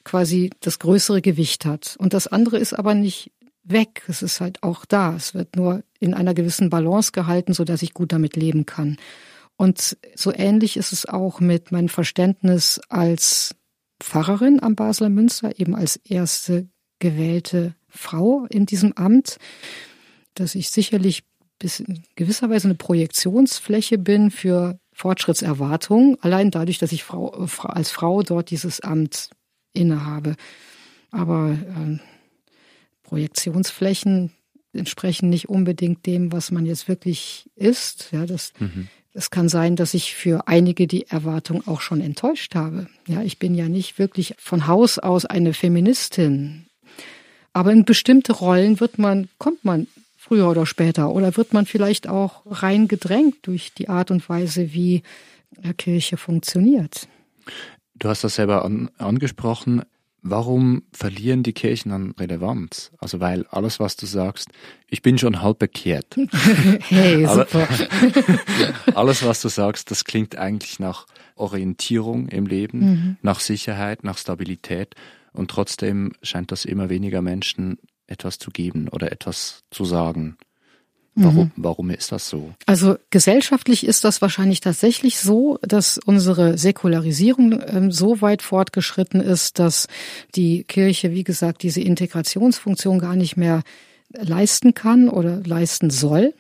quasi 0.04 0.52
das 0.62 0.80
größere 0.80 1.22
Gewicht 1.22 1.66
hat. 1.66 1.96
Und 2.00 2.14
das 2.14 2.28
andere 2.28 2.58
ist 2.58 2.74
aber 2.74 2.94
nicht 2.94 3.32
weg. 3.64 4.04
Es 4.08 4.22
ist 4.22 4.42
halt 4.42 4.64
auch 4.64 4.86
da. 4.86 5.16
Es 5.16 5.34
wird 5.34 5.56
nur 5.56 5.84
in 6.00 6.14
einer 6.14 6.34
gewissen 6.34 6.70
Balance 6.70 7.12
gehalten, 7.12 7.54
so 7.54 7.64
dass 7.64 7.82
ich 7.82 7.94
gut 7.94 8.12
damit 8.12 8.36
leben 8.36 8.66
kann. 8.66 8.98
Und 9.58 9.98
so 10.16 10.34
ähnlich 10.34 10.78
ist 10.78 10.94
es 10.94 11.06
auch 11.06 11.40
mit 11.42 11.72
meinem 11.72 11.90
Verständnis 11.90 12.80
als 12.88 13.56
Pfarrerin 14.00 14.64
am 14.64 14.76
Basler 14.76 15.10
Münster, 15.10 15.60
eben 15.60 15.76
als 15.76 15.98
erste 15.98 16.70
gewählte 17.00 17.76
Frau 17.90 18.46
in 18.50 18.66
diesem 18.66 18.94
Amt, 18.94 19.38
dass 20.34 20.56
ich 20.56 20.70
sicherlich 20.70 21.24
bis 21.60 21.82
in 21.82 22.04
gewisser 22.16 22.50
Weise 22.50 22.68
eine 22.68 22.76
Projektionsfläche 22.76 23.98
bin 23.98 24.32
für 24.32 24.80
Fortschrittserwartungen, 24.94 26.18
allein 26.22 26.52
dadurch, 26.52 26.78
dass 26.78 26.92
ich 26.92 27.04
Frau, 27.04 27.30
als 27.64 27.92
Frau 27.92 28.24
dort 28.24 28.50
dieses 28.50 28.82
Amt 28.82 29.30
innehabe. 29.74 30.36
Aber 31.12 31.52
äh, 31.52 32.00
Projektionsflächen 33.04 34.32
entsprechen 34.74 35.30
nicht 35.30 35.50
unbedingt 35.50 36.06
dem, 36.06 36.32
was 36.32 36.52
man 36.52 36.66
jetzt 36.66 36.88
wirklich 36.88 37.50
ist. 37.56 38.10
Ja, 38.12 38.26
das, 38.26 38.54
mhm. 38.60 38.88
Es 39.14 39.32
kann 39.32 39.50
sein, 39.50 39.76
dass 39.76 39.94
ich 39.94 40.14
für 40.14 40.48
einige 40.48 40.88
die 40.88 41.08
Erwartung 41.08 41.66
auch 41.68 41.82
schon 41.82 42.00
enttäuscht 42.00 42.54
habe. 42.56 42.88
Ja, 43.08 43.24
ich 43.24 43.40
bin 43.40 43.56
ja 43.56 43.68
nicht 43.68 43.98
wirklich 43.98 44.36
von 44.38 44.68
Haus 44.68 45.00
aus 45.00 45.26
eine 45.26 45.54
Feministin. 45.54 46.68
Aber 47.52 47.72
in 47.72 47.86
bestimmte 47.86 48.34
Rollen 48.34 48.80
wird 48.80 49.00
man, 49.00 49.28
kommt 49.40 49.66
man 49.66 49.88
früher 50.30 50.48
oder 50.48 50.68
später 50.68 51.10
oder 51.10 51.36
wird 51.38 51.54
man 51.54 51.66
vielleicht 51.66 52.08
auch 52.08 52.44
reingedrängt 52.46 53.38
durch 53.42 53.74
die 53.74 53.90
Art 53.90 54.12
und 54.12 54.30
Weise, 54.30 54.74
wie 54.74 55.02
Kirche 55.78 56.18
funktioniert. 56.18 57.08
Du 57.96 58.10
hast 58.10 58.24
das 58.24 58.36
selber 58.36 58.64
an, 58.64 58.92
angesprochen. 59.00 59.82
Warum 60.22 60.84
verlieren 60.92 61.42
die 61.42 61.54
Kirchen 61.54 61.92
an 61.92 62.14
Relevanz? 62.20 62.92
Also 63.00 63.20
weil 63.20 63.48
alles, 63.48 63.80
was 63.80 63.96
du 63.96 64.06
sagst, 64.06 64.50
ich 64.88 65.02
bin 65.02 65.18
schon 65.18 65.42
halb 65.42 65.58
bekehrt. 65.58 66.16
hey, 66.90 67.26
super. 67.26 67.68
alles, 68.94 69.26
was 69.26 69.42
du 69.42 69.48
sagst, 69.48 69.90
das 69.90 70.06
klingt 70.06 70.38
eigentlich 70.38 70.78
nach 70.80 71.08
Orientierung 71.38 72.28
im 72.28 72.46
Leben, 72.46 72.80
mhm. 72.80 73.18
nach 73.24 73.40
Sicherheit, 73.40 74.04
nach 74.04 74.20
Stabilität. 74.20 74.94
Und 75.34 75.50
trotzdem 75.50 76.12
scheint 76.22 76.52
das 76.52 76.66
immer 76.66 76.90
weniger 76.90 77.24
Menschen 77.24 77.80
etwas 78.10 78.40
zu 78.40 78.52
geben 78.52 78.88
oder 78.90 79.12
etwas 79.12 79.64
zu 79.72 79.86
sagen. 79.86 80.38
Warum, 81.16 81.46
mhm. 81.46 81.52
warum 81.58 81.90
ist 81.90 82.12
das 82.12 82.30
so? 82.30 82.54
Also 82.66 82.96
gesellschaftlich 83.10 83.86
ist 83.86 84.04
das 84.06 84.22
wahrscheinlich 84.22 84.62
tatsächlich 84.62 85.18
so, 85.18 85.60
dass 85.62 85.98
unsere 85.98 86.58
Säkularisierung 86.58 87.62
ähm, 87.68 87.92
so 87.92 88.22
weit 88.22 88.42
fortgeschritten 88.42 89.20
ist, 89.20 89.60
dass 89.60 89.88
die 90.36 90.64
Kirche, 90.64 91.12
wie 91.12 91.26
gesagt, 91.26 91.64
diese 91.64 91.82
Integrationsfunktion 91.82 93.00
gar 93.00 93.16
nicht 93.16 93.36
mehr 93.36 93.64
leisten 94.14 94.74
kann 94.74 95.10
oder 95.10 95.42
leisten 95.44 95.90
soll. 95.90 96.34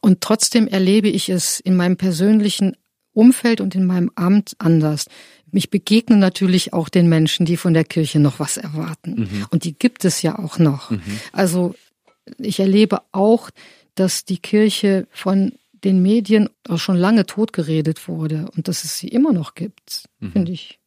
Und 0.00 0.22
trotzdem 0.22 0.66
erlebe 0.66 1.08
ich 1.08 1.28
es 1.28 1.60
in 1.60 1.76
meinem 1.76 1.96
persönlichen 1.96 2.76
Umfeld 3.12 3.60
und 3.60 3.74
in 3.74 3.84
meinem 3.84 4.10
Amt 4.14 4.54
anders. 4.58 5.06
Mich 5.52 5.70
begegnen 5.70 6.18
natürlich 6.18 6.72
auch 6.72 6.88
den 6.88 7.08
Menschen, 7.08 7.46
die 7.46 7.56
von 7.56 7.74
der 7.74 7.84
Kirche 7.84 8.18
noch 8.18 8.40
was 8.40 8.56
erwarten. 8.56 9.20
Mhm. 9.20 9.46
Und 9.50 9.64
die 9.64 9.78
gibt 9.78 10.04
es 10.04 10.22
ja 10.22 10.38
auch 10.38 10.58
noch. 10.58 10.90
Mhm. 10.90 11.02
Also 11.32 11.74
ich 12.38 12.58
erlebe 12.58 13.02
auch, 13.12 13.50
dass 13.94 14.24
die 14.24 14.38
Kirche 14.38 15.06
von 15.10 15.52
den 15.84 16.02
Medien 16.02 16.48
auch 16.68 16.78
schon 16.78 16.96
lange 16.96 17.26
totgeredet 17.26 18.08
wurde 18.08 18.50
und 18.56 18.68
dass 18.68 18.84
es 18.84 18.98
sie 18.98 19.08
immer 19.08 19.32
noch 19.32 19.54
gibt, 19.54 20.04
mhm. 20.20 20.32
finde 20.32 20.52
ich 20.52 20.78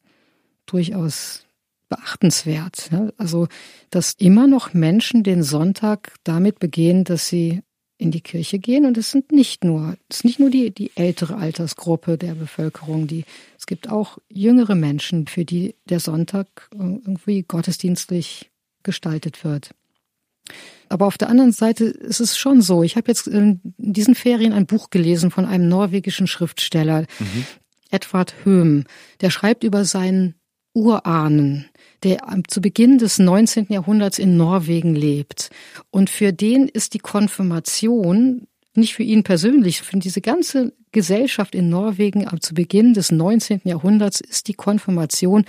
durchaus 0.66 1.44
beachtenswert. 1.88 2.90
Also, 3.16 3.46
dass 3.90 4.14
immer 4.14 4.46
noch 4.46 4.74
Menschen 4.74 5.22
den 5.22 5.42
Sonntag 5.42 6.14
damit 6.24 6.58
begehen, 6.58 7.04
dass 7.04 7.28
sie 7.28 7.62
in 7.98 8.10
die 8.10 8.20
Kirche 8.20 8.58
gehen 8.58 8.84
und 8.84 8.98
es 8.98 9.10
sind 9.10 9.32
nicht 9.32 9.64
nur, 9.64 9.96
es 10.08 10.18
ist 10.18 10.24
nicht 10.24 10.38
nur 10.38 10.50
die, 10.50 10.70
die 10.70 10.90
ältere 10.96 11.36
Altersgruppe 11.36 12.18
der 12.18 12.34
Bevölkerung, 12.34 13.06
die, 13.06 13.24
es 13.66 13.68
gibt 13.68 13.90
auch 13.90 14.18
jüngere 14.28 14.76
Menschen, 14.76 15.26
für 15.26 15.44
die 15.44 15.74
der 15.86 15.98
Sonntag 15.98 16.70
irgendwie 16.72 17.42
gottesdienstlich 17.42 18.48
gestaltet 18.84 19.42
wird. 19.42 19.70
Aber 20.88 21.06
auf 21.06 21.18
der 21.18 21.28
anderen 21.28 21.50
Seite 21.50 21.86
ist 21.86 22.20
es 22.20 22.38
schon 22.38 22.62
so. 22.62 22.84
Ich 22.84 22.94
habe 22.94 23.08
jetzt 23.08 23.26
in 23.26 23.60
diesen 23.76 24.14
Ferien 24.14 24.52
ein 24.52 24.66
Buch 24.66 24.90
gelesen 24.90 25.32
von 25.32 25.46
einem 25.46 25.68
norwegischen 25.68 26.28
Schriftsteller, 26.28 27.06
mhm. 27.18 27.44
Edvard 27.90 28.34
Höhm. 28.44 28.84
Der 29.20 29.30
schreibt 29.30 29.64
über 29.64 29.84
seinen 29.84 30.36
Urahnen, 30.72 31.68
der 32.04 32.20
zu 32.46 32.60
Beginn 32.60 32.98
des 32.98 33.18
19. 33.18 33.66
Jahrhunderts 33.70 34.20
in 34.20 34.36
Norwegen 34.36 34.94
lebt. 34.94 35.50
Und 35.90 36.08
für 36.08 36.32
den 36.32 36.68
ist 36.68 36.94
die 36.94 37.00
Konfirmation 37.00 38.46
nicht 38.76 38.94
für 38.94 39.02
ihn 39.02 39.22
persönlich, 39.22 39.82
für 39.82 39.98
diese 39.98 40.20
ganze 40.20 40.72
Gesellschaft 40.92 41.54
in 41.54 41.68
Norwegen 41.68 42.26
ab 42.26 42.42
zu 42.42 42.54
Beginn 42.54 42.94
des 42.94 43.10
19. 43.10 43.62
Jahrhunderts 43.64 44.20
ist 44.20 44.48
die 44.48 44.54
Konfirmation 44.54 45.44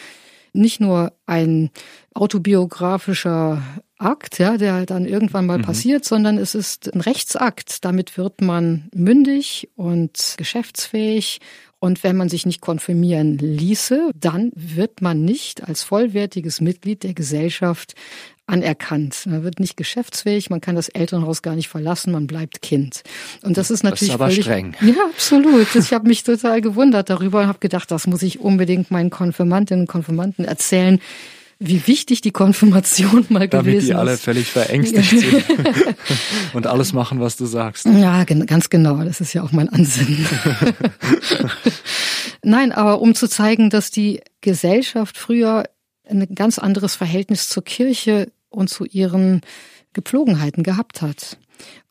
nicht 0.54 0.80
nur 0.80 1.14
ein 1.26 1.70
autobiografischer 2.14 3.62
Akt, 4.00 4.38
ja, 4.38 4.58
der 4.58 4.86
dann 4.86 5.06
irgendwann 5.06 5.46
mal 5.46 5.58
mhm. 5.58 5.64
passiert, 5.64 6.06
sondern 6.06 6.38
es 6.38 6.56
ist 6.56 6.94
ein 6.94 7.02
Rechtsakt. 7.02 7.84
Damit 7.84 8.18
wird 8.18 8.42
man 8.42 8.90
mündig 8.94 9.70
und 9.76 10.36
geschäftsfähig. 10.38 11.40
Und 11.80 12.04
wenn 12.04 12.18
man 12.18 12.30
sich 12.30 12.46
nicht 12.46 12.62
konfirmieren 12.62 13.38
ließe, 13.38 14.12
dann 14.16 14.52
wird 14.56 15.02
man 15.02 15.24
nicht 15.24 15.68
als 15.68 15.84
vollwertiges 15.84 16.60
Mitglied 16.60 17.04
der 17.04 17.14
Gesellschaft 17.14 17.94
anerkannt. 18.48 19.26
Man 19.26 19.44
wird 19.44 19.60
nicht 19.60 19.78
geschäftsfähig, 19.78 20.50
man 20.50 20.62
kann 20.62 20.76
das 20.76 20.90
Elternhaus 20.90 21.42
gar 21.42 21.56
nicht 21.56 21.68
verlassen, 21.68 22.12
man 22.14 22.28
bleibt 22.28 22.62
Kind. 22.62 23.04
Und 23.44 23.58
das 23.58 23.70
ist 23.70 23.84
natürlich 23.84 24.10
das 24.14 24.16
ist 24.16 24.22
aber 24.22 24.30
völlig, 24.30 24.46
streng. 24.46 24.76
Ja, 24.82 24.96
absolut. 25.10 25.76
Ich 25.76 25.94
habe 25.94 26.08
mich 26.08 26.24
total 26.24 26.62
gewundert 26.62 27.10
darüber 27.10 27.42
und 27.42 27.48
habe 27.48 27.60
gedacht, 27.60 27.92
das 27.92 28.08
muss 28.08 28.24
ich 28.24 28.40
unbedingt 28.40 28.90
meinen 28.90 29.10
Konfirmantinnen 29.10 29.82
und 29.84 29.88
Konfirmanten 29.88 30.46
erzählen, 30.46 31.00
wie 31.60 31.88
wichtig 31.88 32.22
die 32.22 32.32
Konfirmation 32.32 33.26
mal 33.30 33.48
Damit 33.48 33.66
gewesen 33.66 33.78
ist. 33.78 33.90
Damit 33.90 34.06
die 34.06 34.10
alle 34.10 34.18
völlig 34.18 34.48
verängstigt 34.48 35.10
sind 35.20 35.44
und 36.54 36.68
alles 36.68 36.94
machen, 36.94 37.20
was 37.20 37.36
du 37.36 37.46
sagst. 37.46 37.86
Ja, 37.86 38.24
ganz 38.24 38.70
genau. 38.70 39.04
Das 39.04 39.22
ist 39.22 39.34
ja 39.34 39.44
auch 39.44 39.52
mein 39.52 39.68
Ansinnen. 39.70 40.26
Nein, 42.44 42.72
aber 42.72 43.02
um 43.02 43.16
zu 43.16 43.28
zeigen, 43.28 43.70
dass 43.70 43.92
die 43.92 44.22
Gesellschaft 44.42 45.18
früher 45.18 45.64
ein 46.10 46.28
ganz 46.34 46.60
anderes 46.60 46.96
Verhältnis 46.96 47.50
zur 47.50 47.64
Kirche 47.64 48.32
und 48.58 48.70
zu 48.70 48.86
ihren 48.86 49.42
Gepflogenheiten 49.94 50.64
gehabt 50.64 51.02
hat 51.02 51.38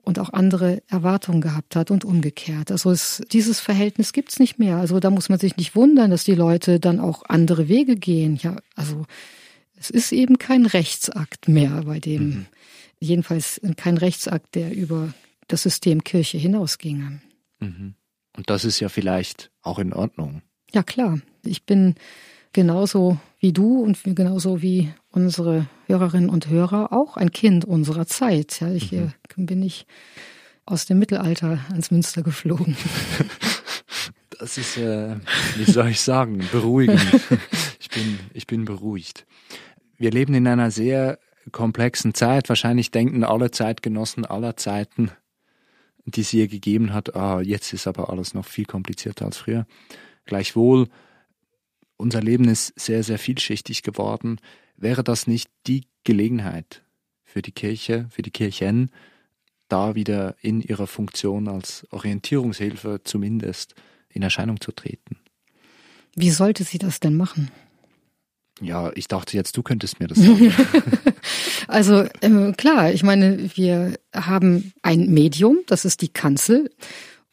und 0.02 0.18
auch 0.18 0.32
andere 0.32 0.82
Erwartungen 0.88 1.40
gehabt 1.40 1.75
hat 1.75 1.90
und 1.90 2.04
umgekehrt. 2.04 2.70
Also 2.70 2.90
es, 2.90 3.23
dieses 3.32 3.61
Verhältnis 3.61 4.12
gibt's 4.12 4.38
nicht 4.38 4.58
mehr. 4.58 4.76
Also 4.76 5.00
da 5.00 5.11
muss 5.11 5.28
man 5.28 5.38
sich 5.38 5.56
nicht 5.56 5.75
wundern, 5.75 6.11
dass 6.11 6.25
die 6.25 6.35
Leute 6.35 6.78
dann 6.78 7.00
auch 7.00 7.25
andere 7.28 7.68
Wege 7.68 7.96
gehen. 7.96 8.37
Ja, 8.42 8.56
also 8.75 9.04
es 9.76 9.90
ist 9.90 10.12
eben 10.12 10.38
kein 10.38 10.66
Rechtsakt 10.66 11.49
mehr 11.49 11.82
bei 11.85 11.99
dem, 11.99 12.28
mhm. 12.28 12.46
jedenfalls 13.00 13.61
kein 13.76 13.96
Rechtsakt, 13.96 14.54
der 14.54 14.75
über 14.75 15.12
das 15.49 15.62
System 15.62 16.04
Kirche 16.04 16.38
hinausginge. 16.38 17.20
Mhm. 17.61 17.94
Und 18.37 18.50
das 18.50 18.64
ist 18.64 18.80
ja 18.80 18.88
vielleicht 18.88 19.50
auch 19.62 19.78
in 19.78 19.92
Ordnung. 19.92 20.42
Ja, 20.73 20.82
klar. 20.82 21.20
Ich 21.42 21.64
bin 21.64 21.94
genauso 22.52 23.18
wie 23.38 23.52
du 23.52 23.82
und 23.82 23.99
genauso 24.04 24.62
wie 24.62 24.92
unsere 25.16 25.66
Hörerinnen 25.87 26.28
und 26.28 26.49
Hörer 26.49 26.92
auch 26.92 27.16
ein 27.16 27.32
Kind 27.32 27.64
unserer 27.64 28.06
Zeit. 28.06 28.61
Ja, 28.61 28.70
ich 28.70 28.92
mhm. 28.92 29.12
Äh, 29.38 29.44
bin 29.44 29.61
nicht 29.61 29.87
aus 30.66 30.85
dem 30.85 30.99
Mittelalter 30.99 31.58
ans 31.70 31.90
Münster 31.90 32.23
geflogen. 32.23 32.76
Das 34.38 34.58
ist, 34.58 34.76
äh, 34.76 35.16
wie 35.56 35.64
soll 35.64 35.88
ich 35.88 36.02
sagen, 36.02 36.44
beruhigend. 36.52 37.00
Ich 37.80 37.88
bin, 37.88 38.18
ich 38.35 38.46
bin 38.46 38.66
beruhigt. 38.66 39.25
Wir 39.96 40.11
leben 40.11 40.35
in 40.35 40.46
einer 40.46 40.70
sehr 40.70 41.18
komplexen 41.50 42.12
Zeit. 42.12 42.50
Wahrscheinlich 42.50 42.90
denken 42.90 43.25
alle 43.25 43.50
Zeitgenossen 43.50 44.26
aller 44.26 44.54
Zeiten, 44.58 45.11
die 46.04 46.20
es 46.20 46.28
hier 46.28 46.49
gegeben 46.49 46.92
hat, 46.92 47.16
ah, 47.16 47.40
jetzt 47.40 47.73
ist 47.73 47.87
aber 47.87 48.11
alles 48.11 48.35
noch 48.35 48.44
viel 48.44 48.66
komplizierter 48.66 49.25
als 49.25 49.38
früher. 49.38 49.66
Gleichwohl, 50.26 50.88
unser 51.96 52.20
Leben 52.20 52.49
ist 52.49 52.78
sehr, 52.78 53.02
sehr 53.02 53.18
vielschichtig 53.18 53.82
geworden. 53.82 54.38
Wäre 54.76 55.02
das 55.02 55.26
nicht 55.26 55.50
die 55.66 55.85
Gelegenheit 56.04 56.83
für 57.25 57.42
die 57.42 57.52
Kirche, 57.52 58.06
für 58.11 58.23
die 58.23 58.30
Kirchen, 58.30 58.90
da 59.68 59.95
wieder 59.95 60.37
in 60.40 60.61
ihrer 60.61 60.87
Funktion 60.87 61.49
als 61.49 61.87
Orientierungshilfe 61.90 63.00
zumindest 63.04 63.75
in 64.09 64.23
Erscheinung 64.23 64.61
zu 64.61 64.73
treten? 64.73 65.18
Wie 66.14 66.30
sollte 66.30 66.64
sie 66.64 66.78
das 66.78 67.00
denn 67.00 67.16
machen? 67.16 67.50
Ja, 68.61 68.90
ich 68.95 69.06
dachte 69.06 69.37
jetzt, 69.37 69.56
du 69.56 69.62
könntest 69.62 70.00
mir 70.00 70.06
das 70.06 70.18
sagen. 70.18 70.52
also 71.68 72.06
äh, 72.21 72.52
klar, 72.56 72.92
ich 72.92 73.02
meine, 73.02 73.50
wir 73.54 73.99
haben 74.14 74.73
ein 74.83 75.11
Medium, 75.11 75.59
das 75.66 75.85
ist 75.85 76.00
die 76.00 76.09
Kanzel. 76.09 76.71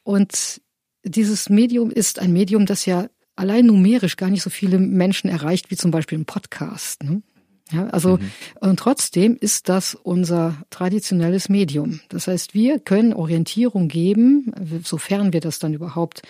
Und 0.03 0.61
dieses 1.05 1.49
Medium 1.49 1.91
ist 1.91 2.19
ein 2.19 2.33
Medium, 2.33 2.65
das 2.65 2.85
ja 2.85 3.07
allein 3.35 3.65
numerisch 3.65 4.17
gar 4.17 4.29
nicht 4.29 4.43
so 4.43 4.49
viele 4.49 4.79
Menschen 4.79 5.29
erreicht 5.29 5.71
wie 5.71 5.77
zum 5.77 5.91
Beispiel 5.91 6.17
ein 6.17 6.25
Podcast. 6.25 7.03
Ne? 7.03 7.21
Ja, 7.71 7.87
also 7.87 8.17
mhm. 8.17 8.31
und 8.59 8.77
trotzdem 8.77 9.37
ist 9.39 9.69
das 9.69 9.95
unser 9.95 10.57
traditionelles 10.69 11.49
Medium. 11.49 12.01
Das 12.09 12.27
heißt, 12.27 12.53
wir 12.53 12.79
können 12.79 13.13
Orientierung 13.13 13.87
geben, 13.87 14.51
sofern 14.83 15.33
wir 15.33 15.39
das 15.39 15.59
dann 15.59 15.73
überhaupt 15.73 16.21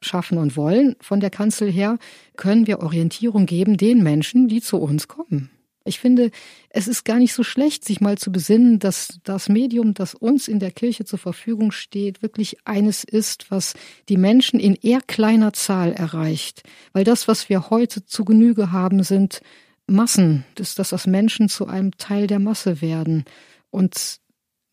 schaffen 0.00 0.38
und 0.38 0.56
wollen 0.56 0.96
von 1.00 1.20
der 1.20 1.30
Kanzel 1.30 1.70
her, 1.72 1.98
können 2.36 2.66
wir 2.66 2.80
Orientierung 2.80 3.46
geben 3.46 3.76
den 3.76 4.02
Menschen, 4.02 4.48
die 4.48 4.60
zu 4.60 4.76
uns 4.76 5.08
kommen. 5.08 5.50
Ich 5.86 6.00
finde, 6.00 6.30
es 6.70 6.88
ist 6.88 7.04
gar 7.04 7.18
nicht 7.18 7.34
so 7.34 7.42
schlecht, 7.42 7.84
sich 7.84 8.00
mal 8.00 8.16
zu 8.16 8.32
besinnen, 8.32 8.78
dass 8.78 9.20
das 9.22 9.50
Medium, 9.50 9.92
das 9.92 10.14
uns 10.14 10.48
in 10.48 10.58
der 10.58 10.70
Kirche 10.70 11.04
zur 11.04 11.18
Verfügung 11.18 11.72
steht, 11.72 12.22
wirklich 12.22 12.56
eines 12.64 13.04
ist, 13.04 13.50
was 13.50 13.74
die 14.08 14.16
Menschen 14.16 14.58
in 14.58 14.76
eher 14.76 15.02
kleiner 15.02 15.52
Zahl 15.52 15.92
erreicht. 15.92 16.62
Weil 16.94 17.04
das, 17.04 17.28
was 17.28 17.50
wir 17.50 17.68
heute 17.68 18.06
zu 18.06 18.24
Genüge 18.24 18.72
haben, 18.72 19.02
sind 19.02 19.42
Massen, 19.86 20.44
dass, 20.54 20.74
dass 20.74 21.06
Menschen 21.06 21.48
zu 21.48 21.66
einem 21.66 21.96
Teil 21.98 22.26
der 22.26 22.38
Masse 22.38 22.80
werden. 22.80 23.24
Und 23.70 24.20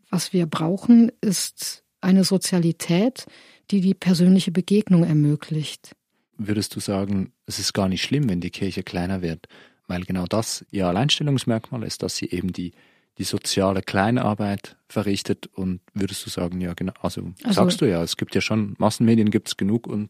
was 0.09 0.33
wir 0.33 0.45
brauchen, 0.45 1.11
ist 1.21 1.83
eine 2.01 2.23
Sozialität, 2.23 3.25
die 3.69 3.81
die 3.81 3.93
persönliche 3.93 4.51
Begegnung 4.51 5.03
ermöglicht. 5.03 5.95
Würdest 6.37 6.75
du 6.75 6.79
sagen, 6.79 7.31
es 7.45 7.59
ist 7.59 7.73
gar 7.73 7.87
nicht 7.87 8.01
schlimm, 8.01 8.29
wenn 8.29 8.41
die 8.41 8.49
Kirche 8.49 8.83
kleiner 8.83 9.21
wird, 9.21 9.47
weil 9.87 10.03
genau 10.03 10.25
das 10.25 10.65
ihr 10.71 10.87
Alleinstellungsmerkmal 10.87 11.83
ist, 11.83 12.03
dass 12.03 12.15
sie 12.15 12.29
eben 12.29 12.51
die, 12.51 12.73
die 13.17 13.23
soziale 13.23 13.81
Kleinarbeit 13.81 14.77
verrichtet 14.89 15.47
und 15.47 15.81
würdest 15.93 16.25
du 16.25 16.29
sagen, 16.29 16.59
ja 16.59 16.73
genau, 16.73 16.93
also, 17.01 17.33
also 17.43 17.61
sagst 17.61 17.81
du 17.81 17.89
ja, 17.89 18.01
es 18.01 18.17
gibt 18.17 18.33
ja 18.33 18.41
schon, 18.41 18.75
Massenmedien 18.79 19.29
gibt 19.29 19.49
es 19.49 19.57
genug 19.57 19.87
und 19.87 20.09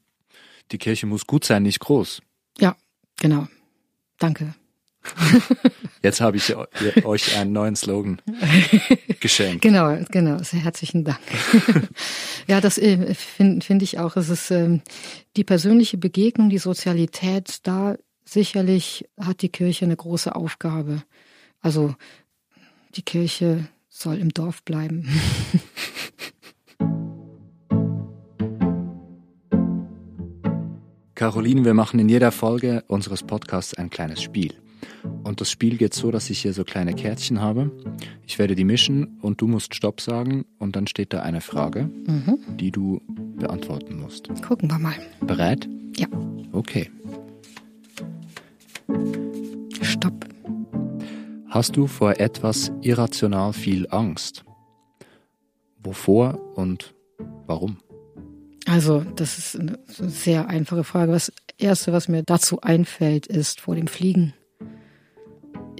die 0.71 0.77
Kirche 0.77 1.05
muss 1.05 1.27
gut 1.27 1.43
sein, 1.43 1.63
nicht 1.63 1.79
groß. 1.79 2.21
Ja, 2.59 2.75
genau. 3.19 3.47
Danke. 4.17 4.53
Jetzt 6.03 6.21
habe 6.21 6.37
ich 6.37 6.55
euch 7.05 7.37
einen 7.37 7.53
neuen 7.53 7.75
Slogan 7.75 8.21
geschenkt. 9.19 9.61
Genau, 9.71 9.97
genau. 10.09 10.41
Sehr 10.43 10.61
herzlichen 10.61 11.03
Dank. 11.03 11.19
ja, 12.47 12.59
das 12.61 12.77
äh, 12.77 13.13
finde 13.13 13.63
find 13.65 13.83
ich 13.83 13.99
auch. 13.99 14.15
Es 14.17 14.29
ist 14.29 14.51
ähm, 14.51 14.81
die 15.37 15.43
persönliche 15.43 15.97
Begegnung, 15.97 16.49
die 16.49 16.57
Sozialität. 16.57 17.59
Da 17.63 17.97
sicherlich 18.25 19.05
hat 19.19 19.41
die 19.41 19.49
Kirche 19.49 19.85
eine 19.85 19.95
große 19.95 20.35
Aufgabe. 20.35 21.03
Also 21.61 21.95
die 22.95 23.03
Kirche 23.03 23.67
soll 23.89 24.17
im 24.17 24.29
Dorf 24.29 24.63
bleiben. 24.63 25.07
Caroline, 31.21 31.63
wir 31.65 31.75
machen 31.75 31.99
in 31.99 32.09
jeder 32.09 32.31
Folge 32.31 32.83
unseres 32.87 33.21
Podcasts 33.21 33.75
ein 33.75 33.91
kleines 33.91 34.23
Spiel. 34.23 34.55
Und 35.23 35.41
das 35.41 35.49
Spiel 35.49 35.77
geht 35.77 35.93
so, 35.93 36.11
dass 36.11 36.29
ich 36.29 36.39
hier 36.39 36.53
so 36.53 36.63
kleine 36.63 36.93
Kärtchen 36.93 37.41
habe. 37.41 37.71
Ich 38.25 38.39
werde 38.39 38.55
die 38.55 38.63
mischen 38.63 39.19
und 39.21 39.41
du 39.41 39.47
musst 39.47 39.75
Stopp 39.75 40.01
sagen 40.01 40.45
und 40.59 40.75
dann 40.75 40.87
steht 40.87 41.13
da 41.13 41.21
eine 41.21 41.41
Frage, 41.41 41.89
mhm. 42.05 42.39
die 42.57 42.71
du 42.71 43.01
beantworten 43.07 43.99
musst. 43.99 44.29
Gucken 44.43 44.69
wir 44.69 44.79
mal. 44.79 44.95
Bereit? 45.21 45.67
Ja. 45.97 46.07
Okay. 46.51 46.89
Stopp. 49.81 50.25
Hast 51.49 51.75
du 51.75 51.87
vor 51.87 52.19
etwas 52.19 52.71
irrational 52.81 53.53
viel 53.53 53.87
Angst? 53.89 54.43
Wovor 55.83 56.39
und 56.55 56.93
warum? 57.47 57.77
Also, 58.67 59.03
das 59.15 59.37
ist 59.37 59.59
eine 59.59 59.79
sehr 59.87 60.47
einfache 60.47 60.83
Frage. 60.83 61.11
Das 61.11 61.31
Erste, 61.57 61.91
was 61.91 62.07
mir 62.07 62.23
dazu 62.23 62.61
einfällt, 62.61 63.27
ist 63.27 63.59
vor 63.59 63.75
dem 63.75 63.87
Fliegen. 63.87 64.33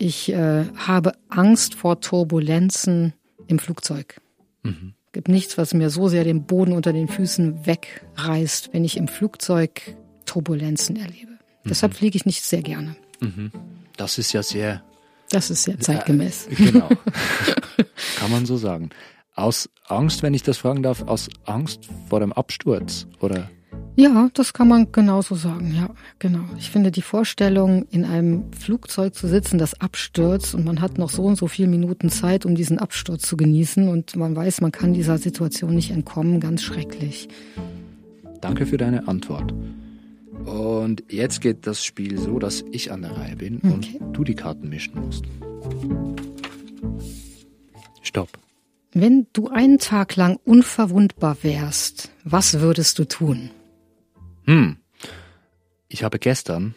Ich 0.03 0.33
äh, 0.33 0.65
habe 0.77 1.11
Angst 1.29 1.75
vor 1.75 2.01
Turbulenzen 2.01 3.13
im 3.45 3.59
Flugzeug. 3.59 4.19
Mhm. 4.63 4.95
Es 5.05 5.11
gibt 5.11 5.27
nichts, 5.27 5.59
was 5.59 5.75
mir 5.75 5.91
so 5.91 6.07
sehr 6.07 6.23
den 6.23 6.47
Boden 6.47 6.71
unter 6.71 6.91
den 6.91 7.07
Füßen 7.07 7.67
wegreißt, 7.67 8.73
wenn 8.73 8.83
ich 8.83 8.97
im 8.97 9.07
Flugzeug 9.07 9.95
Turbulenzen 10.25 10.95
erlebe. 10.95 11.33
Mhm. 11.33 11.69
Deshalb 11.69 11.93
fliege 11.93 12.15
ich 12.15 12.25
nicht 12.25 12.41
sehr 12.41 12.63
gerne. 12.63 12.95
Mhm. 13.19 13.51
Das 13.95 14.17
ist 14.17 14.33
ja 14.33 14.41
sehr. 14.41 14.83
Das 15.29 15.51
ist 15.51 15.65
sehr 15.65 15.79
zeitgemäß. 15.79 16.47
Äh, 16.47 16.55
genau. 16.55 16.89
Kann 18.17 18.31
man 18.31 18.47
so 18.47 18.57
sagen. 18.57 18.89
Aus 19.35 19.69
Angst, 19.85 20.23
wenn 20.23 20.33
ich 20.33 20.41
das 20.41 20.57
fragen 20.57 20.81
darf, 20.81 21.03
aus 21.03 21.29
Angst 21.45 21.89
vor 22.09 22.21
dem 22.21 22.33
Absturz, 22.33 23.05
oder? 23.19 23.51
Ja, 24.01 24.31
das 24.33 24.53
kann 24.53 24.67
man 24.67 24.91
genauso 24.91 25.35
sagen, 25.35 25.75
ja, 25.75 25.87
genau. 26.17 26.43
Ich 26.57 26.71
finde 26.71 26.89
die 26.89 27.03
Vorstellung, 27.03 27.85
in 27.91 28.03
einem 28.03 28.51
Flugzeug 28.51 29.13
zu 29.13 29.27
sitzen, 29.27 29.59
das 29.59 29.79
abstürzt 29.79 30.55
und 30.55 30.65
man 30.65 30.81
hat 30.81 30.97
noch 30.97 31.11
so 31.11 31.21
und 31.21 31.35
so 31.35 31.45
viele 31.45 31.67
Minuten 31.67 32.09
Zeit, 32.09 32.43
um 32.43 32.55
diesen 32.55 32.79
Absturz 32.79 33.21
zu 33.27 33.37
genießen 33.37 33.87
und 33.87 34.15
man 34.15 34.35
weiß, 34.35 34.61
man 34.61 34.71
kann 34.71 34.93
dieser 34.93 35.19
Situation 35.19 35.75
nicht 35.75 35.91
entkommen, 35.91 36.39
ganz 36.39 36.63
schrecklich. 36.63 37.29
Danke 38.41 38.65
für 38.65 38.77
deine 38.77 39.07
Antwort. 39.07 39.53
Und 40.45 41.03
jetzt 41.07 41.39
geht 41.39 41.67
das 41.67 41.85
Spiel 41.85 42.17
so, 42.17 42.39
dass 42.39 42.65
ich 42.71 42.91
an 42.91 43.03
der 43.03 43.11
Reihe 43.11 43.35
bin 43.35 43.57
okay. 43.57 43.99
und 43.99 44.17
du 44.17 44.23
die 44.23 44.33
Karten 44.33 44.69
mischen 44.69 44.99
musst. 44.99 45.25
Stopp. 48.01 48.29
Wenn 48.93 49.27
du 49.33 49.49
einen 49.49 49.77
Tag 49.77 50.15
lang 50.15 50.39
unverwundbar 50.43 51.37
wärst, 51.43 52.09
was 52.23 52.61
würdest 52.61 52.97
du 52.97 53.05
tun? 53.05 53.51
Hm. 54.45 54.77
Ich 55.87 56.03
habe 56.03 56.19
gestern 56.19 56.75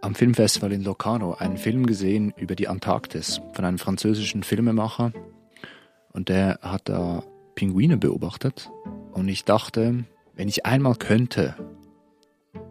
am 0.00 0.14
Filmfestival 0.14 0.72
in 0.72 0.82
Locarno 0.82 1.34
einen 1.34 1.56
Film 1.56 1.86
gesehen 1.86 2.32
über 2.36 2.54
die 2.54 2.68
Antarktis 2.68 3.40
von 3.52 3.64
einem 3.64 3.78
französischen 3.78 4.42
Filmemacher. 4.42 5.12
Und 6.12 6.28
der 6.28 6.58
hat 6.62 6.88
da 6.88 7.22
Pinguine 7.54 7.96
beobachtet. 7.96 8.70
Und 9.12 9.28
ich 9.28 9.44
dachte, 9.44 10.04
wenn 10.34 10.48
ich 10.48 10.66
einmal 10.66 10.96
könnte, 10.96 11.54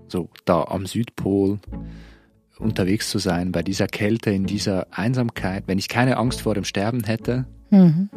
so 0.08 0.30
da 0.46 0.64
am 0.64 0.86
Südpol 0.86 1.60
unterwegs 2.60 3.10
zu 3.10 3.18
sein, 3.18 3.52
bei 3.52 3.64
dieser 3.64 3.88
Kälte, 3.88 4.32
in 4.32 4.46
dieser 4.46 4.88
Einsamkeit, 4.92 5.64
wenn 5.68 5.80
ich 5.80 5.88
keine 5.88 6.18
Angst 6.18 6.42
vor 6.42 6.54
dem 6.54 6.64
Sterben 6.64 7.04
hätte, 7.04 7.46
mhm. 7.70 8.10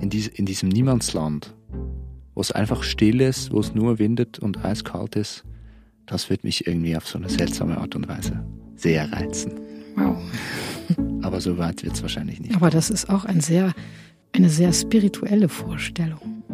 in, 0.00 0.10
dies, 0.10 0.26
in 0.26 0.46
diesem 0.46 0.68
Niemandsland, 0.68 1.54
wo 2.36 2.42
es 2.42 2.52
einfach 2.52 2.82
still 2.82 3.22
ist, 3.22 3.50
wo 3.50 3.58
es 3.58 3.74
nur 3.74 3.98
windet 3.98 4.38
und 4.38 4.62
eiskalt 4.62 5.16
ist, 5.16 5.42
das 6.04 6.28
wird 6.28 6.44
mich 6.44 6.66
irgendwie 6.66 6.94
auf 6.94 7.08
so 7.08 7.18
eine 7.18 7.30
seltsame 7.30 7.78
Art 7.78 7.96
und 7.96 8.08
Weise 8.08 8.44
sehr 8.76 9.10
reizen. 9.10 9.52
Wow. 9.96 10.18
Aber 11.22 11.40
so 11.40 11.56
weit 11.56 11.82
wird 11.82 11.94
es 11.94 12.02
wahrscheinlich 12.02 12.38
nicht. 12.38 12.54
Aber 12.54 12.68
das 12.68 12.90
ist 12.90 13.08
auch 13.08 13.24
ein 13.24 13.40
sehr, 13.40 13.72
eine 14.32 14.50
sehr 14.50 14.74
spirituelle 14.74 15.48
Vorstellung. 15.48 16.44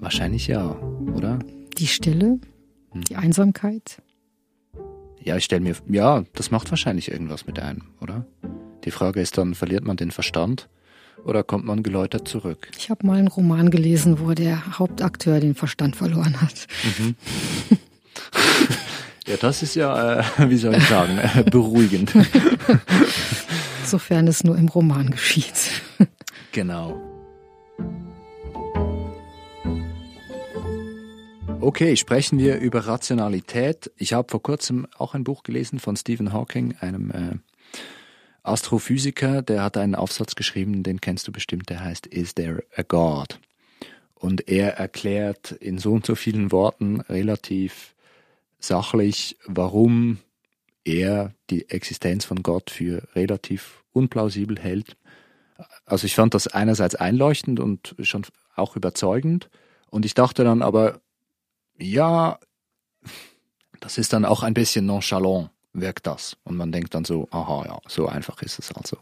Wahrscheinlich 0.00 0.46
ja, 0.46 0.74
oder? 1.14 1.38
Die 1.76 1.86
Stille, 1.86 2.40
hm. 2.92 3.04
die 3.04 3.16
Einsamkeit. 3.16 4.00
Ja, 5.20 5.36
ich 5.36 5.44
stelle 5.44 5.60
mir, 5.60 5.76
ja, 5.90 6.24
das 6.32 6.50
macht 6.50 6.70
wahrscheinlich 6.70 7.10
irgendwas 7.10 7.46
mit 7.46 7.58
einem, 7.58 7.82
oder? 8.00 8.26
Die 8.84 8.90
Frage 8.90 9.20
ist 9.20 9.36
dann, 9.36 9.54
verliert 9.54 9.84
man 9.84 9.98
den 9.98 10.10
Verstand? 10.10 10.70
Oder 11.24 11.42
kommt 11.42 11.64
man 11.64 11.82
geläutert 11.82 12.28
zurück? 12.28 12.68
Ich 12.78 12.90
habe 12.90 13.06
mal 13.06 13.18
einen 13.18 13.28
Roman 13.28 13.70
gelesen, 13.70 14.20
wo 14.20 14.32
der 14.32 14.78
Hauptakteur 14.78 15.40
den 15.40 15.54
Verstand 15.54 15.96
verloren 15.96 16.40
hat. 16.40 16.66
Mhm. 16.98 17.14
Ja, 19.26 19.38
das 19.38 19.62
ist 19.62 19.74
ja, 19.74 20.20
äh, 20.20 20.50
wie 20.50 20.58
soll 20.58 20.74
ich 20.74 20.86
sagen, 20.86 21.16
äh, 21.16 21.44
beruhigend. 21.44 22.12
Sofern 23.86 24.28
es 24.28 24.44
nur 24.44 24.58
im 24.58 24.68
Roman 24.68 25.10
geschieht. 25.10 25.80
Genau. 26.52 27.00
Okay, 31.60 31.96
sprechen 31.96 32.38
wir 32.38 32.58
über 32.58 32.86
Rationalität. 32.86 33.90
Ich 33.96 34.12
habe 34.12 34.30
vor 34.30 34.42
kurzem 34.42 34.86
auch 34.98 35.14
ein 35.14 35.24
Buch 35.24 35.42
gelesen 35.42 35.78
von 35.78 35.96
Stephen 35.96 36.34
Hawking, 36.34 36.74
einem 36.80 37.10
äh, 37.10 37.38
Astrophysiker, 38.44 39.42
der 39.42 39.62
hat 39.62 39.76
einen 39.76 39.94
Aufsatz 39.94 40.36
geschrieben, 40.36 40.82
den 40.82 41.00
kennst 41.00 41.26
du 41.26 41.32
bestimmt, 41.32 41.70
der 41.70 41.80
heißt 41.80 42.06
Is 42.06 42.34
there 42.34 42.62
a 42.76 42.82
God? 42.82 43.40
Und 44.14 44.48
er 44.48 44.76
erklärt 44.76 45.52
in 45.52 45.78
so 45.78 45.92
und 45.92 46.06
so 46.06 46.14
vielen 46.14 46.52
Worten 46.52 47.00
relativ 47.00 47.94
sachlich, 48.58 49.36
warum 49.46 50.18
er 50.84 51.34
die 51.50 51.68
Existenz 51.70 52.24
von 52.24 52.42
Gott 52.42 52.70
für 52.70 53.08
relativ 53.14 53.82
unplausibel 53.92 54.58
hält. 54.58 54.96
Also 55.86 56.06
ich 56.06 56.14
fand 56.14 56.34
das 56.34 56.46
einerseits 56.46 56.94
einleuchtend 56.94 57.60
und 57.60 57.94
schon 58.02 58.26
auch 58.54 58.76
überzeugend. 58.76 59.48
Und 59.90 60.04
ich 60.04 60.14
dachte 60.14 60.44
dann 60.44 60.62
aber, 60.62 61.00
ja, 61.78 62.38
das 63.80 63.98
ist 63.98 64.12
dann 64.12 64.24
auch 64.24 64.42
ein 64.42 64.54
bisschen 64.54 64.86
nonchalant, 64.86 65.50
wirkt 65.74 66.06
das. 66.06 66.36
Und 66.44 66.56
man 66.56 66.72
denkt 66.72 66.94
dann 66.94 67.04
so, 67.04 67.28
aha, 67.30 67.64
ja, 67.66 67.78
so 67.86 68.06
einfach 68.06 68.40
ist 68.42 68.58
es 68.58 68.72
also. 68.72 68.96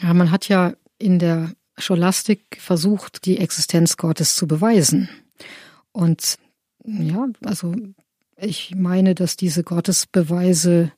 Ja, 0.00 0.12
man 0.12 0.30
hat 0.30 0.48
ja 0.48 0.74
in 0.98 1.18
der 1.18 1.52
Scholastik 1.76 2.58
versucht, 2.60 3.26
die 3.26 3.38
Existenz 3.38 3.96
Gottes 3.96 4.34
zu 4.34 4.48
beweisen. 4.48 5.08
Und 5.92 6.38
ja, 6.84 7.28
also 7.44 7.74
ich 8.36 8.74
meine, 8.74 9.14
dass 9.14 9.36
diese 9.36 9.62
Gottesbeweise 9.62 10.92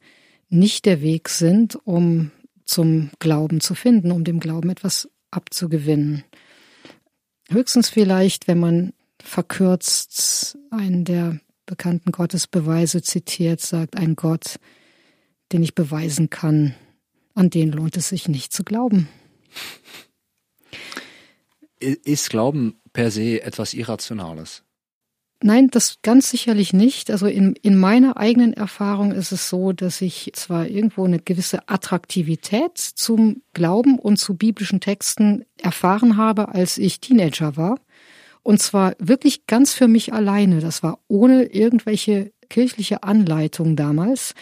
nicht 0.49 0.87
der 0.87 1.01
Weg 1.03 1.29
sind, 1.29 1.77
um 1.85 2.31
zum 2.65 3.11
Glauben 3.19 3.61
zu 3.61 3.75
finden, 3.75 4.11
um 4.11 4.25
dem 4.25 4.41
Glauben 4.41 4.71
etwas 4.71 5.09
abzugewinnen. 5.31 6.25
Höchstens 7.49 7.89
vielleicht, 7.89 8.49
wenn 8.49 8.59
man 8.59 8.93
verkürzt 9.23 10.59
einen 10.71 11.05
der 11.05 11.41
bekannten 11.67 12.13
Gottesbeweise 12.13 13.03
zitiert, 13.03 13.61
sagt 13.61 13.97
ein 13.97 14.17
Gott, 14.17 14.59
den 15.53 15.63
ich 15.63 15.75
beweisen 15.75 16.31
kann, 16.31 16.75
an 17.35 17.51
den 17.51 17.71
lohnt 17.71 17.97
es 17.97 18.09
sich 18.09 18.29
nicht 18.29 18.53
zu 18.53 18.65
glauben. 18.65 19.09
Ist 21.79 22.31
Glauben 22.31 22.81
per 22.93 23.11
se 23.11 23.43
etwas 23.43 23.75
Irrationales? 23.75 24.63
Nein, 25.43 25.69
das 25.71 25.99
ganz 26.01 26.31
sicherlich 26.31 26.73
nicht. 26.73 27.11
Also 27.11 27.27
in, 27.27 27.55
in 27.61 27.77
meiner 27.77 28.17
eigenen 28.17 28.55
Erfahrung 28.55 29.13
ist 29.13 29.33
es 29.33 29.51
so, 29.51 29.73
dass 29.73 30.01
ich 30.01 30.31
zwar 30.35 30.67
irgendwo 30.67 31.05
eine 31.05 31.19
gewisse 31.19 31.69
Attraktivität 31.69 32.79
zum 32.79 33.43
Glauben 33.53 33.99
und 33.99 34.17
zu 34.17 34.35
biblischen 34.35 34.81
Texten 34.81 35.45
erfahren 35.61 36.17
habe, 36.17 36.49
als 36.49 36.79
ich 36.79 37.01
Teenager 37.01 37.57
war. 37.57 37.79
Und 38.47 38.63
zwar 38.63 38.95
wirklich 39.01 39.47
ganz 39.47 39.75
für 39.75 39.89
mich 39.89 40.13
alleine. 40.13 40.61
Das 40.61 40.85
war 40.85 41.01
ohne 41.09 41.47
irgendwelche 41.47 42.31
kirchliche 42.49 43.03
Anleitung 43.03 43.75
damals. 43.75 44.35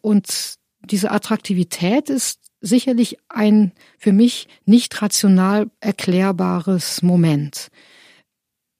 Und 0.00 0.54
diese 0.84 1.10
Attraktivität 1.10 2.10
ist 2.10 2.38
sicherlich 2.60 3.18
ein 3.28 3.72
für 3.98 4.12
mich 4.12 4.46
nicht 4.66 5.02
rational 5.02 5.68
erklärbares 5.80 7.02
Moment. 7.02 7.72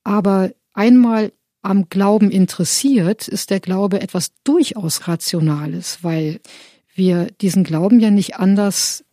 Aber 0.05 0.53
einmal 0.73 1.33
am 1.63 1.89
Glauben 1.89 2.31
interessiert, 2.31 3.27
ist 3.27 3.51
der 3.51 3.59
Glaube 3.59 4.03
etwas 4.03 4.35
durchaus 4.45 5.09
Rationales, 5.09 5.99
weil 6.03 6.41
wir 6.95 7.27
diesen 7.41 7.65
Glauben 7.65 7.99
ja 7.99 8.13
nicht 8.13 8.37
anders 8.37 9.05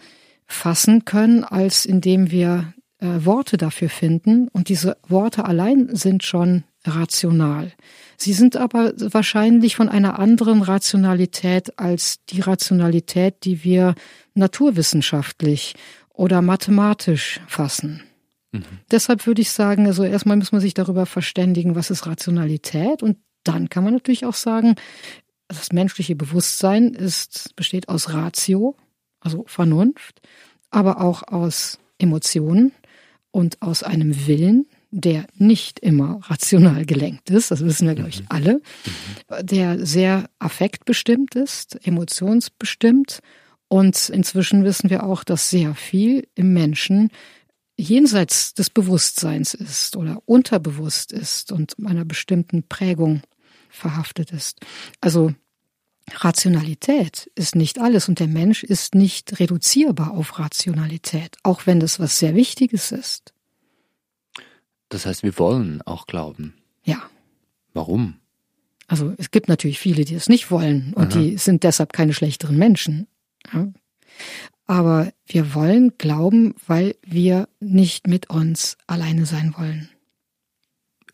fassen 0.45 1.03
können, 1.03 1.43
als 1.43 1.87
indem 1.87 2.29
wir 2.29 2.75
äh, 3.01 3.25
Worte 3.25 3.57
dafür 3.57 3.89
finden. 3.89 4.47
Und 4.49 4.69
diese 4.69 4.95
Worte 5.07 5.45
allein 5.45 5.93
sind 5.95 6.23
schon 6.23 6.63
rational. 6.85 7.71
Sie 8.15 8.33
sind 8.33 8.55
aber 8.57 8.93
wahrscheinlich 8.97 9.75
von 9.75 9.89
einer 9.89 10.19
anderen 10.19 10.61
Rationalität 10.61 11.77
als 11.79 12.23
die 12.25 12.41
Rationalität, 12.41 13.43
die 13.43 13.63
wir 13.63 13.95
naturwissenschaftlich 14.33 15.75
oder 16.09 16.41
mathematisch 16.41 17.41
fassen. 17.47 18.03
Mhm. 18.51 18.63
Deshalb 18.91 19.25
würde 19.25 19.41
ich 19.41 19.51
sagen, 19.51 19.87
also 19.87 20.03
erstmal 20.03 20.37
muss 20.37 20.51
man 20.51 20.61
sich 20.61 20.73
darüber 20.73 21.05
verständigen, 21.05 21.75
was 21.75 21.89
ist 21.89 22.05
Rationalität 22.05 23.01
und 23.01 23.17
dann 23.43 23.69
kann 23.69 23.83
man 23.83 23.93
natürlich 23.93 24.25
auch 24.25 24.35
sagen, 24.35 24.75
das 25.47 25.71
menschliche 25.71 26.15
Bewusstsein 26.15 26.93
ist, 26.93 27.55
besteht 27.55 27.89
aus 27.89 28.13
Ratio, 28.13 28.75
also 29.19 29.43
Vernunft, 29.47 30.21
aber 30.69 31.01
auch 31.01 31.23
aus 31.23 31.79
Emotionen 31.97 32.71
und 33.31 33.61
aus 33.61 33.83
einem 33.83 34.27
Willen, 34.27 34.67
der 34.91 35.25
nicht 35.35 35.79
immer 35.79 36.19
rational 36.23 36.85
gelenkt 36.85 37.29
ist, 37.29 37.49
das 37.49 37.63
wissen 37.63 37.87
wir, 37.87 37.95
glaube 37.95 38.09
ich, 38.09 38.21
mhm. 38.21 38.25
alle, 38.29 38.53
mhm. 38.55 39.45
der 39.45 39.85
sehr 39.85 40.29
affektbestimmt 40.39 41.35
ist, 41.35 41.79
emotionsbestimmt. 41.85 43.19
Und 43.69 44.09
inzwischen 44.09 44.65
wissen 44.65 44.89
wir 44.89 45.03
auch, 45.03 45.23
dass 45.23 45.49
sehr 45.49 45.75
viel 45.75 46.27
im 46.35 46.51
Menschen 46.51 47.09
jenseits 47.77 48.53
des 48.53 48.69
Bewusstseins 48.69 49.53
ist 49.53 49.95
oder 49.95 50.21
unterbewusst 50.25 51.13
ist 51.13 51.53
und 51.53 51.75
einer 51.85 52.03
bestimmten 52.05 52.63
Prägung 52.63 53.21
verhaftet 53.69 54.31
ist. 54.31 54.59
Also 54.99 55.33
Rationalität 56.09 57.31
ist 57.35 57.55
nicht 57.55 57.79
alles 57.79 58.09
und 58.09 58.19
der 58.19 58.27
Mensch 58.27 58.63
ist 58.63 58.95
nicht 58.95 59.39
reduzierbar 59.39 60.11
auf 60.11 60.39
Rationalität, 60.39 61.37
auch 61.43 61.65
wenn 61.65 61.79
das 61.79 61.99
was 61.99 62.19
sehr 62.19 62.35
Wichtiges 62.35 62.91
ist. 62.91 63.33
Das 64.89 65.05
heißt, 65.05 65.23
wir 65.23 65.37
wollen 65.39 65.81
auch 65.83 66.05
glauben. 66.05 66.55
Ja. 66.83 67.01
Warum? 67.73 68.15
Also 68.87 69.13
es 69.17 69.31
gibt 69.31 69.47
natürlich 69.47 69.79
viele, 69.79 70.03
die 70.03 70.15
es 70.15 70.27
nicht 70.27 70.51
wollen 70.51 70.93
und 70.93 71.13
Aha. 71.13 71.19
die 71.19 71.37
sind 71.37 71.63
deshalb 71.63 71.93
keine 71.93 72.13
schlechteren 72.13 72.57
Menschen. 72.57 73.07
Ja. 73.53 73.71
Aber 74.65 75.13
wir 75.25 75.53
wollen 75.53 75.97
glauben, 75.97 76.55
weil 76.67 76.95
wir 77.01 77.47
nicht 77.61 78.07
mit 78.07 78.29
uns 78.29 78.77
alleine 78.87 79.25
sein 79.25 79.53
wollen. 79.57 79.89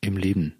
Im 0.01 0.17
Leben. 0.17 0.56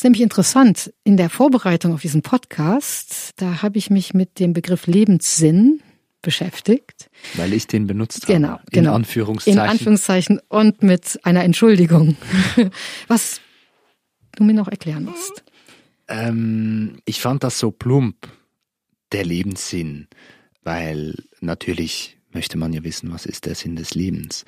Ist 0.00 0.04
nämlich 0.04 0.22
interessant, 0.22 0.94
in 1.04 1.18
der 1.18 1.28
Vorbereitung 1.28 1.92
auf 1.92 2.00
diesen 2.00 2.22
Podcast, 2.22 3.32
da 3.36 3.60
habe 3.60 3.76
ich 3.76 3.90
mich 3.90 4.14
mit 4.14 4.38
dem 4.38 4.54
Begriff 4.54 4.86
Lebenssinn 4.86 5.82
beschäftigt. 6.22 7.10
Weil 7.34 7.52
ich 7.52 7.66
den 7.66 7.86
benutzt 7.86 8.22
habe. 8.22 8.32
Genau, 8.32 8.54
in 8.54 8.62
genau. 8.70 8.94
Anführungszeichen. 8.94 9.60
In 9.60 9.68
Anführungszeichen 9.68 10.40
und 10.48 10.82
mit 10.82 11.20
einer 11.24 11.44
Entschuldigung. 11.44 12.16
Was 13.08 13.42
du 14.36 14.44
mir 14.44 14.54
noch 14.54 14.68
erklären 14.68 15.04
musst. 15.04 15.44
Ähm, 16.08 17.02
ich 17.04 17.20
fand 17.20 17.44
das 17.44 17.58
so 17.58 17.70
plump, 17.70 18.26
der 19.12 19.26
Lebenssinn, 19.26 20.08
weil 20.62 21.14
natürlich 21.42 22.16
möchte 22.30 22.56
man 22.56 22.72
ja 22.72 22.82
wissen, 22.84 23.12
was 23.12 23.26
ist 23.26 23.44
der 23.44 23.54
Sinn 23.54 23.76
des 23.76 23.94
Lebens. 23.94 24.46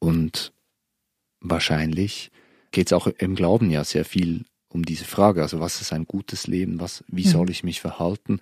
Und 0.00 0.52
wahrscheinlich 1.38 2.32
geht 2.72 2.88
es 2.88 2.92
auch 2.92 3.06
im 3.06 3.36
Glauben 3.36 3.70
ja 3.70 3.84
sehr 3.84 4.04
viel 4.04 4.44
um 4.68 4.84
diese 4.84 5.04
Frage. 5.04 5.42
Also 5.42 5.60
was 5.60 5.80
ist 5.80 5.92
ein 5.92 6.06
gutes 6.06 6.46
Leben? 6.46 6.80
Was, 6.80 7.04
wie 7.08 7.24
mhm. 7.26 7.30
soll 7.30 7.50
ich 7.50 7.64
mich 7.64 7.80
verhalten? 7.80 8.40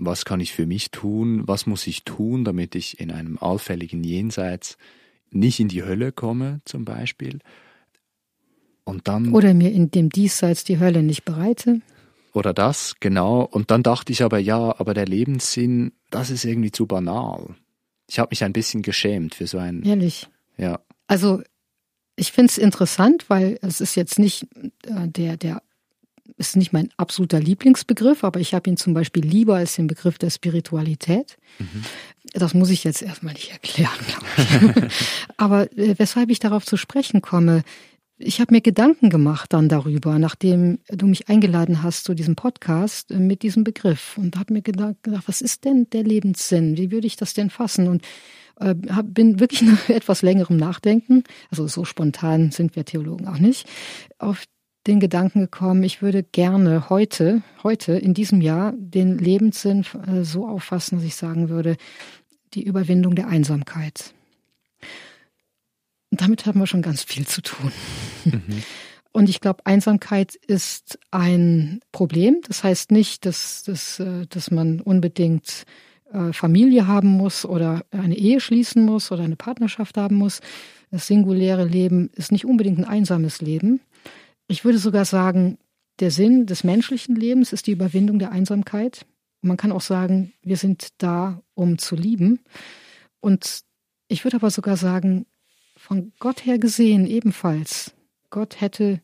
was 0.00 0.24
kann 0.24 0.40
ich 0.40 0.52
für 0.52 0.66
mich 0.66 0.90
tun, 0.90 1.42
was 1.46 1.66
muss 1.66 1.86
ich 1.86 2.04
tun, 2.04 2.44
damit 2.44 2.74
ich 2.74 3.00
in 3.00 3.10
einem 3.10 3.38
allfälligen 3.38 4.02
Jenseits 4.02 4.78
nicht 5.30 5.60
in 5.60 5.68
die 5.68 5.84
Hölle 5.84 6.10
komme, 6.10 6.60
zum 6.64 6.84
Beispiel. 6.84 7.38
Und 8.84 9.06
dann. 9.06 9.32
Oder 9.34 9.54
mir 9.54 9.70
in 9.70 9.90
dem 9.90 10.08
Diesseits 10.08 10.64
die 10.64 10.80
Hölle 10.80 11.02
nicht 11.02 11.24
bereite. 11.24 11.80
Oder 12.32 12.54
das, 12.54 12.96
genau. 13.00 13.42
Und 13.42 13.70
dann 13.70 13.82
dachte 13.82 14.12
ich 14.12 14.22
aber, 14.22 14.38
ja, 14.38 14.74
aber 14.78 14.94
der 14.94 15.06
Lebenssinn, 15.06 15.92
das 16.10 16.30
ist 16.30 16.44
irgendwie 16.44 16.72
zu 16.72 16.86
banal. 16.86 17.54
Ich 18.08 18.18
habe 18.18 18.30
mich 18.30 18.42
ein 18.42 18.52
bisschen 18.52 18.82
geschämt 18.82 19.34
für 19.34 19.46
so 19.46 19.58
ein. 19.58 19.82
Ehrlich. 19.82 20.28
Ja. 20.56 20.80
Also 21.06 21.42
ich 22.20 22.32
finde 22.32 22.50
es 22.50 22.58
interessant, 22.58 23.24
weil 23.28 23.58
es 23.62 23.80
ist 23.80 23.94
jetzt 23.94 24.18
nicht 24.18 24.46
äh, 24.86 25.08
der, 25.08 25.38
der 25.38 25.62
ist 26.36 26.54
nicht 26.54 26.72
mein 26.72 26.90
absoluter 26.98 27.40
Lieblingsbegriff, 27.40 28.24
aber 28.24 28.40
ich 28.40 28.52
habe 28.52 28.68
ihn 28.68 28.76
zum 28.76 28.92
Beispiel 28.92 29.24
lieber 29.24 29.56
als 29.56 29.76
den 29.76 29.86
Begriff 29.86 30.18
der 30.18 30.28
Spiritualität. 30.30 31.38
Mhm. 31.58 31.84
Das 32.34 32.52
muss 32.52 32.68
ich 32.68 32.84
jetzt 32.84 33.02
erstmal 33.02 33.32
nicht 33.32 33.52
erklären, 33.52 33.98
glaube 34.06 34.86
ich. 34.86 34.94
aber 35.38 35.72
äh, 35.78 35.94
weshalb 35.96 36.30
ich 36.30 36.38
darauf 36.38 36.66
zu 36.66 36.76
sprechen 36.76 37.22
komme, 37.22 37.62
ich 38.22 38.40
habe 38.40 38.54
mir 38.54 38.60
Gedanken 38.60 39.08
gemacht 39.08 39.52
dann 39.52 39.68
darüber, 39.68 40.18
nachdem 40.18 40.78
du 40.88 41.06
mich 41.06 41.28
eingeladen 41.28 41.82
hast 41.82 42.04
zu 42.04 42.14
diesem 42.14 42.36
Podcast 42.36 43.10
äh, 43.10 43.18
mit 43.18 43.42
diesem 43.42 43.64
Begriff 43.64 44.18
und 44.18 44.36
habe 44.36 44.52
mir 44.52 44.62
gedacht, 44.62 44.96
was 45.26 45.40
ist 45.40 45.64
denn 45.64 45.88
der 45.90 46.04
Lebenssinn? 46.04 46.76
Wie 46.76 46.90
würde 46.90 47.06
ich 47.06 47.16
das 47.16 47.34
denn 47.34 47.50
fassen? 47.50 47.88
Und 47.88 48.02
äh, 48.60 48.74
hab, 48.90 49.12
bin 49.14 49.40
wirklich 49.40 49.62
nach 49.68 49.88
etwas 49.88 50.22
längerem 50.22 50.58
Nachdenken, 50.58 51.24
also 51.50 51.66
so 51.66 51.84
spontan 51.84 52.50
sind 52.50 52.76
wir 52.76 52.84
Theologen 52.84 53.26
auch 53.26 53.38
nicht, 53.38 53.66
auf 54.18 54.44
den 54.86 55.00
Gedanken 55.00 55.40
gekommen, 55.40 55.82
ich 55.82 56.02
würde 56.02 56.22
gerne 56.22 56.88
heute, 56.88 57.42
heute 57.62 57.92
in 57.92 58.14
diesem 58.14 58.40
Jahr 58.40 58.72
den 58.76 59.18
Lebenssinn 59.18 59.84
äh, 60.06 60.24
so 60.24 60.46
auffassen, 60.46 60.98
dass 60.98 61.06
ich 61.06 61.16
sagen 61.16 61.48
würde, 61.48 61.76
die 62.54 62.64
Überwindung 62.64 63.14
der 63.14 63.28
Einsamkeit. 63.28 64.14
Damit 66.20 66.44
haben 66.44 66.60
wir 66.60 66.66
schon 66.66 66.82
ganz 66.82 67.02
viel 67.02 67.26
zu 67.26 67.40
tun. 67.40 67.72
Mhm. 68.24 68.62
Und 69.12 69.28
ich 69.28 69.40
glaube, 69.40 69.66
Einsamkeit 69.66 70.36
ist 70.36 70.98
ein 71.10 71.80
Problem. 71.90 72.42
Das 72.46 72.62
heißt 72.62 72.92
nicht, 72.92 73.26
dass, 73.26 73.64
dass, 73.64 73.98
äh, 73.98 74.26
dass 74.28 74.50
man 74.50 74.80
unbedingt 74.80 75.64
äh, 76.12 76.32
Familie 76.32 76.86
haben 76.86 77.08
muss 77.08 77.44
oder 77.44 77.84
eine 77.90 78.16
Ehe 78.16 78.40
schließen 78.40 78.84
muss 78.84 79.10
oder 79.10 79.24
eine 79.24 79.36
Partnerschaft 79.36 79.96
haben 79.96 80.16
muss. 80.16 80.40
Das 80.90 81.06
singuläre 81.06 81.64
Leben 81.64 82.10
ist 82.14 82.32
nicht 82.32 82.44
unbedingt 82.44 82.78
ein 82.78 82.84
einsames 82.84 83.40
Leben. 83.40 83.80
Ich 84.46 84.64
würde 84.64 84.78
sogar 84.78 85.06
sagen, 85.06 85.58
der 86.00 86.10
Sinn 86.10 86.46
des 86.46 86.64
menschlichen 86.64 87.16
Lebens 87.16 87.52
ist 87.52 87.66
die 87.66 87.72
Überwindung 87.72 88.18
der 88.18 88.30
Einsamkeit. 88.30 89.06
Man 89.42 89.56
kann 89.56 89.72
auch 89.72 89.80
sagen, 89.80 90.32
wir 90.42 90.56
sind 90.56 90.88
da, 90.98 91.42
um 91.54 91.78
zu 91.78 91.96
lieben. 91.96 92.40
Und 93.20 93.62
ich 94.08 94.24
würde 94.24 94.36
aber 94.36 94.50
sogar 94.50 94.76
sagen, 94.76 95.26
von 95.90 96.12
Gott 96.20 96.46
her 96.46 96.60
gesehen 96.60 97.04
ebenfalls. 97.04 97.96
Gott 98.30 98.60
hätte 98.60 99.00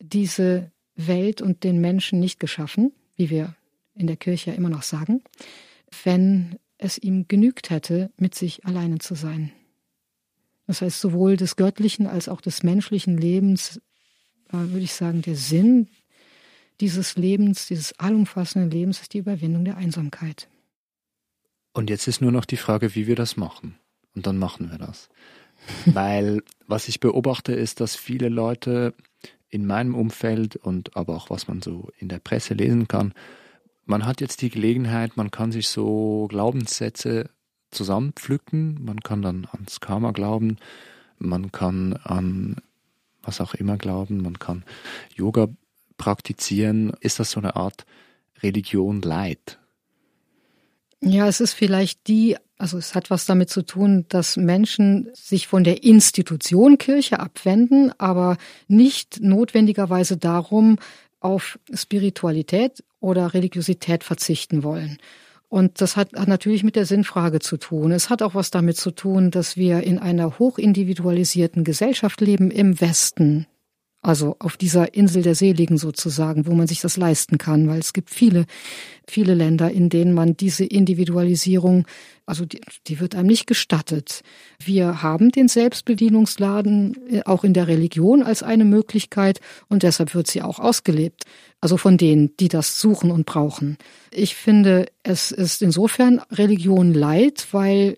diese 0.00 0.72
Welt 0.96 1.40
und 1.40 1.62
den 1.62 1.80
Menschen 1.80 2.18
nicht 2.18 2.40
geschaffen, 2.40 2.92
wie 3.14 3.30
wir 3.30 3.54
in 3.94 4.08
der 4.08 4.16
Kirche 4.16 4.50
immer 4.50 4.70
noch 4.70 4.82
sagen, 4.82 5.22
wenn 6.02 6.58
es 6.78 6.98
ihm 6.98 7.28
genügt 7.28 7.70
hätte, 7.70 8.10
mit 8.16 8.34
sich 8.34 8.66
alleine 8.66 8.98
zu 8.98 9.14
sein. 9.14 9.52
Das 10.66 10.82
heißt, 10.82 11.00
sowohl 11.00 11.36
des 11.36 11.54
göttlichen 11.54 12.08
als 12.08 12.28
auch 12.28 12.40
des 12.40 12.64
menschlichen 12.64 13.16
Lebens 13.16 13.80
war, 14.48 14.70
würde 14.70 14.84
ich 14.84 14.94
sagen, 14.94 15.22
der 15.22 15.36
Sinn 15.36 15.86
dieses 16.80 17.14
Lebens, 17.14 17.68
dieses 17.68 17.96
allumfassenden 18.00 18.68
Lebens 18.68 19.00
ist 19.00 19.14
die 19.14 19.18
Überwindung 19.18 19.64
der 19.64 19.76
Einsamkeit. 19.76 20.48
Und 21.72 21.88
jetzt 21.88 22.08
ist 22.08 22.20
nur 22.20 22.32
noch 22.32 22.46
die 22.46 22.56
Frage, 22.56 22.96
wie 22.96 23.06
wir 23.06 23.14
das 23.14 23.36
machen. 23.36 23.78
Und 24.16 24.26
dann 24.26 24.38
machen 24.38 24.72
wir 24.72 24.78
das. 24.78 25.08
Weil 25.86 26.42
was 26.66 26.88
ich 26.88 27.00
beobachte, 27.00 27.52
ist, 27.52 27.80
dass 27.80 27.96
viele 27.96 28.28
Leute 28.28 28.94
in 29.50 29.66
meinem 29.66 29.94
Umfeld 29.94 30.56
und 30.56 30.96
aber 30.96 31.14
auch 31.14 31.30
was 31.30 31.48
man 31.48 31.62
so 31.62 31.90
in 31.98 32.08
der 32.08 32.18
Presse 32.18 32.54
lesen 32.54 32.88
kann, 32.88 33.14
man 33.86 34.06
hat 34.06 34.20
jetzt 34.20 34.40
die 34.42 34.50
Gelegenheit, 34.50 35.16
man 35.16 35.30
kann 35.30 35.52
sich 35.52 35.68
so 35.68 36.26
Glaubenssätze 36.28 37.30
zusammenpflücken, 37.70 38.82
man 38.82 39.00
kann 39.00 39.22
dann 39.22 39.46
ans 39.52 39.80
Karma 39.80 40.12
glauben, 40.12 40.56
man 41.18 41.52
kann 41.52 41.94
an 42.02 42.56
was 43.22 43.40
auch 43.40 43.54
immer 43.54 43.76
glauben, 43.76 44.22
man 44.22 44.38
kann 44.38 44.64
Yoga 45.14 45.48
praktizieren. 45.96 46.92
Ist 47.00 47.18
das 47.18 47.32
so 47.32 47.40
eine 47.40 47.56
Art 47.56 47.86
Religion 48.42 49.00
Leid? 49.02 49.58
Ja, 51.04 51.28
es 51.28 51.40
ist 51.40 51.52
vielleicht 51.52 52.08
die, 52.08 52.36
also 52.56 52.78
es 52.78 52.94
hat 52.94 53.10
was 53.10 53.26
damit 53.26 53.50
zu 53.50 53.62
tun, 53.62 54.06
dass 54.08 54.38
Menschen 54.38 55.10
sich 55.12 55.46
von 55.46 55.62
der 55.62 55.84
Institution 55.84 56.78
Kirche 56.78 57.20
abwenden, 57.20 57.92
aber 57.98 58.38
nicht 58.68 59.20
notwendigerweise 59.20 60.16
darum, 60.16 60.78
auf 61.20 61.58
Spiritualität 61.72 62.82
oder 63.00 63.34
Religiosität 63.34 64.02
verzichten 64.02 64.62
wollen. 64.62 64.98
Und 65.48 65.80
das 65.82 65.96
hat, 65.96 66.14
hat 66.14 66.26
natürlich 66.26 66.64
mit 66.64 66.74
der 66.74 66.86
Sinnfrage 66.86 67.38
zu 67.38 67.58
tun. 67.58 67.92
Es 67.92 68.08
hat 68.08 68.22
auch 68.22 68.34
was 68.34 68.50
damit 68.50 68.76
zu 68.76 68.90
tun, 68.90 69.30
dass 69.30 69.56
wir 69.56 69.82
in 69.82 69.98
einer 69.98 70.38
hochindividualisierten 70.38 71.64
Gesellschaft 71.64 72.20
leben 72.22 72.50
im 72.50 72.80
Westen. 72.80 73.46
Also 74.04 74.36
auf 74.38 74.58
dieser 74.58 74.92
Insel 74.92 75.22
der 75.22 75.34
Seligen 75.34 75.78
sozusagen, 75.78 76.46
wo 76.46 76.52
man 76.52 76.66
sich 76.66 76.82
das 76.82 76.98
leisten 76.98 77.38
kann, 77.38 77.68
weil 77.68 77.78
es 77.78 77.94
gibt 77.94 78.10
viele, 78.10 78.44
viele 79.08 79.32
Länder, 79.32 79.70
in 79.70 79.88
denen 79.88 80.12
man 80.12 80.36
diese 80.36 80.66
Individualisierung, 80.66 81.86
also 82.26 82.44
die, 82.44 82.60
die 82.86 83.00
wird 83.00 83.14
einem 83.14 83.28
nicht 83.28 83.46
gestattet. 83.46 84.20
Wir 84.62 85.02
haben 85.02 85.30
den 85.30 85.48
Selbstbedienungsladen 85.48 86.96
äh, 87.10 87.22
auch 87.24 87.44
in 87.44 87.54
der 87.54 87.66
Religion 87.66 88.22
als 88.22 88.42
eine 88.42 88.66
Möglichkeit 88.66 89.40
und 89.70 89.82
deshalb 89.82 90.14
wird 90.14 90.26
sie 90.26 90.42
auch 90.42 90.58
ausgelebt 90.58 91.24
also 91.64 91.78
von 91.78 91.96
denen, 91.96 92.36
die 92.36 92.48
das 92.48 92.78
suchen 92.78 93.10
und 93.10 93.24
brauchen. 93.24 93.78
Ich 94.10 94.34
finde, 94.34 94.84
es 95.02 95.32
ist 95.32 95.62
insofern 95.62 96.20
Religion 96.30 96.92
leid, 96.92 97.46
weil 97.52 97.96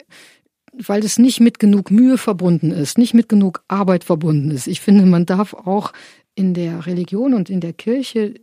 weil 0.79 1.05
es 1.05 1.19
nicht 1.19 1.41
mit 1.41 1.59
genug 1.59 1.91
Mühe 1.91 2.19
verbunden 2.19 2.71
ist, 2.71 2.99
nicht 2.99 3.15
mit 3.15 3.29
genug 3.29 3.63
Arbeit 3.69 4.05
verbunden 4.05 4.51
ist. 4.51 4.67
Ich 4.67 4.81
finde, 4.81 5.07
man 5.07 5.27
darf 5.27 5.55
auch 5.55 5.93
in 6.35 6.55
der 6.55 6.87
Religion 6.87 7.35
und 7.35 7.51
in 7.51 7.61
der 7.61 7.73
Kirche 7.73 8.35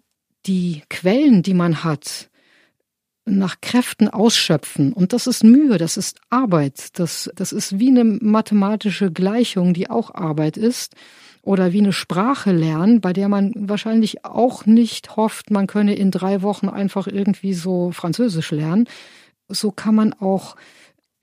die 0.46 0.82
Quellen, 0.90 1.44
die 1.44 1.54
man 1.54 1.84
hat, 1.84 2.30
nach 3.26 3.62
Kräften 3.62 4.10
ausschöpfen. 4.10 4.92
Und 4.92 5.14
das 5.14 5.28
ist 5.28 5.44
Mühe, 5.44 5.78
das 5.78 5.96
ist 5.96 6.20
Arbeit. 6.30 7.00
Das, 7.00 7.30
das 7.36 7.54
ist 7.54 7.80
wie 7.80 7.90
eine 7.90 8.04
mathematische 8.04 9.12
Gleichung, 9.12 9.74
die 9.74 9.90
auch 9.90 10.14
Arbeit 10.14 10.58
ist 10.58 10.96
oder 11.42 11.72
wie 11.72 11.80
eine 11.80 11.94
Sprache 11.94 12.52
lernen, 12.52 13.02
bei 13.02 13.14
der 13.14 13.30
man 13.30 13.54
wahrscheinlich 13.56 14.26
auch 14.26 14.66
nicht 14.66 15.16
hofft, 15.16 15.52
man 15.52 15.68
könne 15.68 15.96
in 15.96 16.12
drei 16.12 16.42
Wochen 16.42 16.70
einfach 16.70 17.08
irgendwie 17.08 17.54
so 17.54 17.92
Französisch 17.92 18.52
lernen. 18.52 18.88
So 19.50 19.72
kann 19.72 19.96
man 19.96 20.14
auch 20.14 20.56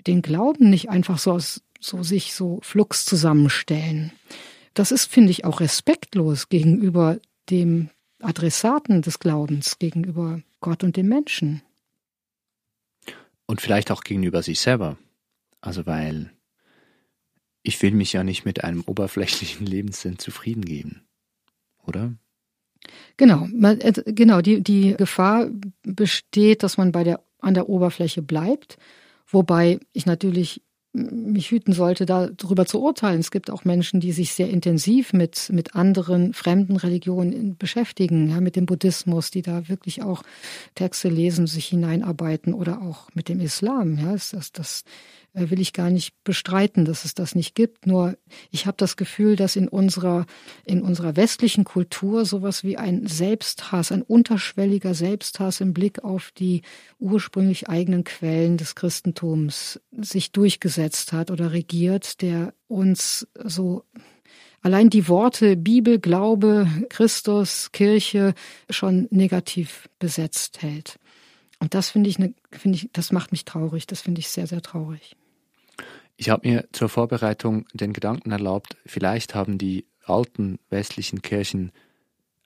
den 0.07 0.23
Glauben 0.23 0.71
nicht 0.71 0.91
einfach 0.91 1.19
so 1.19 1.33
aus 1.33 1.63
so 1.81 2.03
sich 2.03 2.35
so 2.35 2.61
flux 2.63 3.07
zusammenstellen. 3.07 4.13
Das 4.75 4.93
ist, 4.93 5.07
finde 5.07 5.31
ich, 5.31 5.45
auch 5.45 5.61
respektlos 5.61 6.49
gegenüber 6.49 7.19
dem 7.49 7.89
Adressaten 8.21 9.03
des 9.03 9.19
Glaubens, 9.19 9.79
gegenüber 9.79 10.43
Gott 10.61 10.85
und 10.85 10.97
dem 10.97 11.09
Menschen. 11.09 11.63
Und 13.47 13.61
vielleicht 13.61 13.91
auch 13.91 14.05
gegenüber 14.05 14.43
sich 14.43 14.61
selber. 14.61 14.99
Also 15.61 15.87
weil 15.87 16.31
ich 17.63 17.81
will 17.83 17.93
mich 17.93 18.13
ja 18.13 18.25
nicht 18.25 18.45
mit 18.45 18.65
einem 18.65 18.83
oberflächlichen 18.87 19.67
Lebenssinn 19.67 20.19
zufrieden 20.19 20.65
geben, 20.65 21.03
oder? 21.85 22.15
Genau, 23.17 23.47
äh, 23.63 23.93
genau. 24.13 24.41
Die, 24.41 24.63
die 24.63 24.95
Gefahr 24.97 25.51
besteht, 25.83 26.63
dass 26.63 26.79
man 26.79 26.93
bei 26.93 27.05
der, 27.05 27.23
an 27.41 27.55
der 27.55 27.69
Oberfläche 27.69 28.23
bleibt, 28.23 28.79
wobei 29.31 29.81
ich 29.93 30.07
natürlich 30.07 30.63
mich 30.93 31.53
hüten 31.53 31.73
sollte, 31.73 32.05
darüber 32.05 32.67
zu 32.67 32.83
urteilen. 32.83 33.21
Es 33.21 33.31
gibt 33.31 33.51
auch 33.51 33.65
Menschen, 33.65 34.01
die 34.01 34.11
sich 34.11 34.35
sehr 34.35 34.51
intensiv 34.51 35.13
mit, 35.13 35.49
mit 35.53 35.77
anderen 35.77 36.35
fremden 36.35 36.77
Religionen 36.77 37.57
beschäftigen, 37.57 38.31
ja, 38.31 38.41
mit 38.41 38.57
dem 38.57 38.67
Buddhismus, 38.67 39.31
die 39.31 39.43
da 39.43 39.69
wirklich 39.69 40.03
auch 40.03 40.25
Texte 40.75 41.09
lesen, 41.09 41.47
sich 41.47 41.67
hineinarbeiten 41.67 42.55
oder 42.55 42.83
auch 42.83 43.09
mit 43.15 43.29
dem 43.29 43.41
Islam. 43.41 43.99
Ja, 43.99 44.13
das, 44.13 44.31
das, 44.31 44.51
das 44.51 44.85
will 45.33 45.61
ich 45.61 45.73
gar 45.73 45.91
nicht 45.91 46.15
bestreiten, 46.25 46.85
dass 46.85 47.05
es 47.05 47.15
das 47.15 47.35
nicht 47.35 47.55
gibt. 47.55 47.87
Nur 47.87 48.17
ich 48.51 48.67
habe 48.67 48.77
das 48.77 48.97
Gefühl, 48.97 49.37
dass 49.37 49.57
in 49.57 49.69
unserer, 49.69 50.27
in 50.65 50.83
unserer 50.83 51.17
westlichen 51.17 51.65
Kultur 51.65 52.25
sowas 52.25 52.65
wie 52.65 52.77
ein 52.77 53.07
Selbsthass, 53.07 53.93
ein 53.93 54.03
unterschwelliger 54.03 54.95
Selbsthass 54.95 55.61
im 55.61 55.73
Blick 55.73 56.03
auf 56.03 56.33
die 56.37 56.63
ursprünglich 56.99 57.69
eigenen 57.69 58.05
Quellen 58.05 58.57
des 58.57 58.75
Christentums 58.75 59.81
sich 59.93 60.33
durchgesetzt 60.33 61.13
hat 61.13 61.31
oder 61.31 61.53
regiert, 61.53 62.23
der 62.23 62.55
uns 62.69 63.27
so 63.43 63.85
allein 64.63 64.91
die 64.91 65.09
Worte 65.09 65.57
Bibel, 65.57 65.99
Glaube, 65.99 66.69
Christus, 66.89 67.73
Kirche 67.73 68.35
schon 68.69 69.09
negativ 69.11 69.89
besetzt 69.99 70.63
hält. 70.63 70.99
Und 71.61 71.75
das 71.75 71.91
finde 71.91 72.09
ich, 72.09 72.19
ne, 72.19 72.35
finde 72.51 72.77
ich, 72.77 72.89
das 72.93 73.13
macht 73.13 73.33
mich 73.33 73.45
traurig. 73.45 73.87
Das 73.87 74.01
finde 74.01 74.21
ich 74.21 74.29
sehr, 74.29 74.47
sehr 74.47 74.63
traurig. 74.63 75.17
Ich 76.21 76.29
habe 76.29 76.47
mir 76.47 76.69
zur 76.73 76.91
Vorbereitung 76.91 77.65
den 77.73 77.95
Gedanken 77.95 78.31
erlaubt, 78.31 78.77
vielleicht 78.85 79.35
haben 79.35 79.57
die 79.57 79.87
alten 80.05 80.59
westlichen 80.69 81.23
Kirchen 81.23 81.73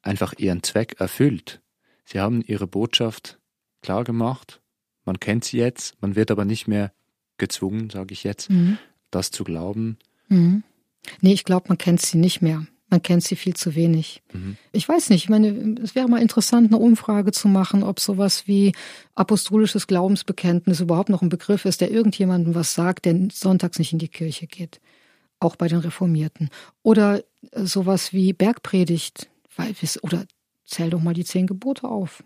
einfach 0.00 0.32
ihren 0.38 0.62
Zweck 0.62 1.00
erfüllt. 1.00 1.60
Sie 2.04 2.20
haben 2.20 2.40
ihre 2.40 2.68
Botschaft 2.68 3.40
klar 3.82 4.04
gemacht, 4.04 4.60
man 5.04 5.18
kennt 5.18 5.44
sie 5.44 5.58
jetzt, 5.58 6.00
man 6.00 6.14
wird 6.14 6.30
aber 6.30 6.44
nicht 6.44 6.68
mehr 6.68 6.92
gezwungen, 7.36 7.90
sage 7.90 8.12
ich 8.12 8.22
jetzt, 8.22 8.48
mhm. 8.48 8.78
das 9.10 9.32
zu 9.32 9.42
glauben. 9.42 9.98
Mhm. 10.28 10.62
Nee, 11.20 11.32
ich 11.32 11.42
glaube, 11.42 11.66
man 11.66 11.76
kennt 11.76 12.00
sie 12.00 12.18
nicht 12.18 12.42
mehr. 12.42 12.68
Man 12.94 13.02
kennt 13.02 13.24
sie 13.24 13.34
viel 13.34 13.54
zu 13.54 13.74
wenig. 13.74 14.22
Mhm. 14.32 14.56
Ich 14.70 14.88
weiß 14.88 15.10
nicht, 15.10 15.24
ich 15.24 15.28
meine, 15.28 15.80
es 15.82 15.96
wäre 15.96 16.06
mal 16.06 16.22
interessant, 16.22 16.68
eine 16.68 16.80
Umfrage 16.80 17.32
zu 17.32 17.48
machen, 17.48 17.82
ob 17.82 17.98
sowas 17.98 18.46
wie 18.46 18.72
apostolisches 19.16 19.88
Glaubensbekenntnis 19.88 20.78
überhaupt 20.78 21.08
noch 21.08 21.20
ein 21.20 21.28
Begriff 21.28 21.64
ist, 21.64 21.80
der 21.80 21.90
irgendjemandem 21.90 22.54
was 22.54 22.72
sagt, 22.72 23.06
der 23.06 23.30
sonntags 23.32 23.80
nicht 23.80 23.92
in 23.92 23.98
die 23.98 24.06
Kirche 24.06 24.46
geht. 24.46 24.80
Auch 25.40 25.56
bei 25.56 25.66
den 25.66 25.80
Reformierten. 25.80 26.50
Oder 26.84 27.24
äh, 27.50 27.64
sowas 27.64 28.12
wie 28.12 28.32
Bergpredigt. 28.32 29.28
Oder 30.02 30.24
zähl 30.64 30.90
doch 30.90 31.00
mal 31.00 31.14
die 31.14 31.24
zehn 31.24 31.48
Gebote 31.48 31.88
auf. 31.88 32.22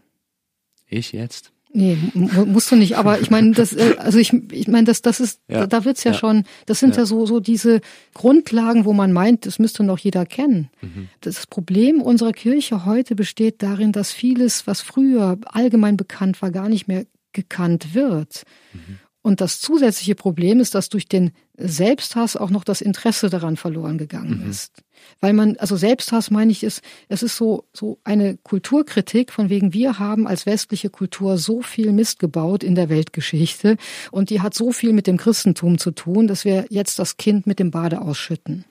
Ich 0.87 1.13
jetzt? 1.13 1.51
Nee, 1.71 1.99
musst 2.15 2.71
du 2.73 2.77
nicht. 2.77 2.97
Aber 2.97 3.21
ich 3.21 3.31
meine, 3.31 3.53
das, 3.53 3.75
äh, 3.75 3.97
also 3.99 4.19
ich, 4.19 4.33
ich 4.53 4.69
meine, 4.69 4.85
das, 4.85 5.03
das 5.03 5.21
ist, 5.21 5.41
ja. 5.49 5.67
da 5.67 5.85
wird's 5.85 6.03
ja, 6.05 6.13
ja, 6.13 6.19
schon. 6.19 6.45
Das 6.67 6.81
sind 6.81 6.97
ja. 6.97 7.03
ja. 7.03 7.07
so 7.07 7.27
so 7.27 7.41
diese 7.41 7.81
Grundlagen, 8.15 8.85
wo 8.87 8.95
man 8.95 9.13
meint, 9.13 9.45
das 9.45 9.59
müsste 9.59 9.85
noch 9.85 9.99
jeder 9.99 10.25
kennen. 10.25 10.71
Mhm. 10.81 11.09
Das 11.21 11.47
Problem 11.47 12.01
unserer 12.01 12.33
Kirche 12.33 12.87
heute 12.87 13.15
besteht 13.15 13.63
darin, 13.63 13.93
dass 13.93 14.13
vieles, 14.13 14.67
was 14.67 14.81
früher 14.81 15.39
allgemein 15.45 15.97
bekannt 15.97 16.41
war, 16.41 16.51
gar 16.51 16.69
nicht 16.69 16.89
mehr 16.89 17.05
gekannt 17.33 17.95
wird. 17.95 18.45
Mhm. 18.73 18.99
Und 19.21 19.43
das 19.43 19.61
zusätzliche 19.61 20.15
Problem 20.15 20.61
ist, 20.61 20.75
dass 20.75 20.89
durch 20.89 21.07
den 21.07 21.33
Selbsthass 21.57 22.37
auch 22.37 22.51
noch 22.51 22.65
das 22.65 22.81
Interesse 22.81 23.29
daran 23.29 23.57
verloren 23.57 23.99
gegangen 23.99 24.43
mhm. 24.45 24.51
ist. 24.51 24.83
Weil 25.21 25.33
man, 25.33 25.57
also 25.57 25.77
Selbsthass 25.77 26.31
meine 26.31 26.53
ich, 26.53 26.63
ist, 26.63 26.83
es 27.09 27.23
ist 27.23 27.37
so, 27.37 27.65
so 27.73 27.99
eine 28.05 28.37
Kulturkritik 28.37 29.33
von 29.33 29.49
wegen, 29.49 29.73
wir 29.73 29.99
haben 29.99 30.27
als 30.27 30.47
westliche 30.47 30.91
Kultur 30.91 31.39
so 31.39 31.63
viel 31.63 31.93
Mist 31.93 32.19
gebaut 32.19 32.63
in 32.63 32.75
der 32.75 32.89
Weltgeschichte 32.89 33.77
und 34.11 34.31
die 34.31 34.41
hat 34.41 34.55
so 34.55 34.73
viel 34.73 34.93
mit 34.93 35.07
dem 35.07 35.17
Christentum 35.17 35.79
zu 35.79 35.91
tun, 35.91 36.27
dass 36.27 36.45
wir 36.45 36.67
jetzt 36.71 36.99
das 36.99 37.17
Kind 37.17 37.47
mit 37.47 37.59
dem 37.59 37.71
Bade 37.71 38.01
ausschütten. 38.01 38.65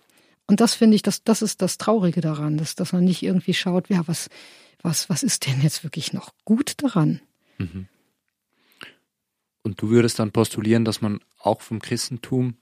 Und 0.48 0.62
das 0.62 0.74
finde 0.74 0.96
ich, 0.96 1.02
das, 1.02 1.24
das 1.24 1.42
ist 1.42 1.62
das 1.62 1.78
Traurige 1.78 2.22
daran, 2.22 2.58
dass, 2.58 2.76
dass 2.76 2.94
man 2.94 3.04
nicht 3.04 3.22
irgendwie 3.22 3.54
schaut, 3.54 3.90
ja, 3.90 4.08
was, 4.08 4.30
was, 4.82 5.10
was 5.10 5.24
ist 5.24 5.46
denn 5.46 5.62
jetzt 5.62 5.84
wirklich 5.84 6.14
noch 6.14 6.32
gut 6.46 6.82
daran? 6.82 7.20
Mhm. 7.58 7.88
Und 9.64 9.82
du 9.82 9.90
würdest 9.90 10.20
dann 10.20 10.32
postulieren, 10.32 10.86
dass 10.86 11.02
man 11.02 11.20
auch 11.40 11.60
vom 11.60 11.80
Christentum 11.80 12.56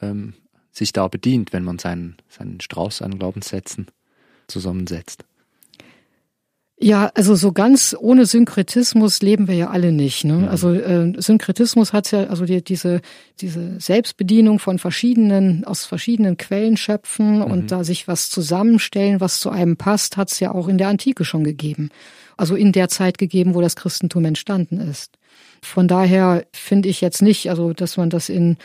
ähm, 0.00 0.34
sich 0.72 0.92
da 0.92 1.06
bedient, 1.08 1.52
wenn 1.52 1.64
man 1.64 1.78
seinen, 1.78 2.16
seinen 2.28 2.60
Strauß 2.60 3.02
an 3.02 3.18
Glaubenssätzen 3.18 3.86
zusammensetzt. 4.48 5.24
Ja, 6.84 7.12
also 7.14 7.36
so 7.36 7.52
ganz 7.52 7.94
ohne 7.96 8.26
Synkretismus 8.26 9.22
leben 9.22 9.46
wir 9.46 9.54
ja 9.54 9.70
alle 9.70 9.92
nicht. 9.92 10.24
Ne? 10.24 10.38
Mhm. 10.38 10.48
Also 10.48 10.72
äh, 10.72 11.12
Synkretismus 11.16 11.92
hat 11.92 12.10
ja, 12.10 12.24
also 12.24 12.44
die, 12.44 12.60
diese 12.64 13.02
diese 13.40 13.78
Selbstbedienung 13.78 14.58
von 14.58 14.80
verschiedenen 14.80 15.64
aus 15.64 15.84
verschiedenen 15.84 16.38
Quellen 16.38 16.76
schöpfen 16.76 17.36
mhm. 17.36 17.42
und 17.42 17.70
da 17.70 17.84
sich 17.84 18.08
was 18.08 18.30
zusammenstellen, 18.30 19.20
was 19.20 19.38
zu 19.38 19.50
einem 19.50 19.76
passt, 19.76 20.16
hat 20.16 20.32
es 20.32 20.40
ja 20.40 20.50
auch 20.52 20.66
in 20.66 20.76
der 20.76 20.88
Antike 20.88 21.24
schon 21.24 21.44
gegeben. 21.44 21.90
Also 22.36 22.56
in 22.56 22.72
der 22.72 22.88
Zeit 22.88 23.16
gegeben, 23.16 23.54
wo 23.54 23.60
das 23.60 23.76
Christentum 23.76 24.24
entstanden 24.24 24.80
ist. 24.80 25.18
Von 25.62 25.86
daher 25.86 26.44
finde 26.52 26.88
ich 26.88 27.00
jetzt 27.00 27.22
nicht, 27.22 27.48
also 27.48 27.72
dass 27.72 27.96
man 27.96 28.10
das 28.10 28.28
in 28.28 28.56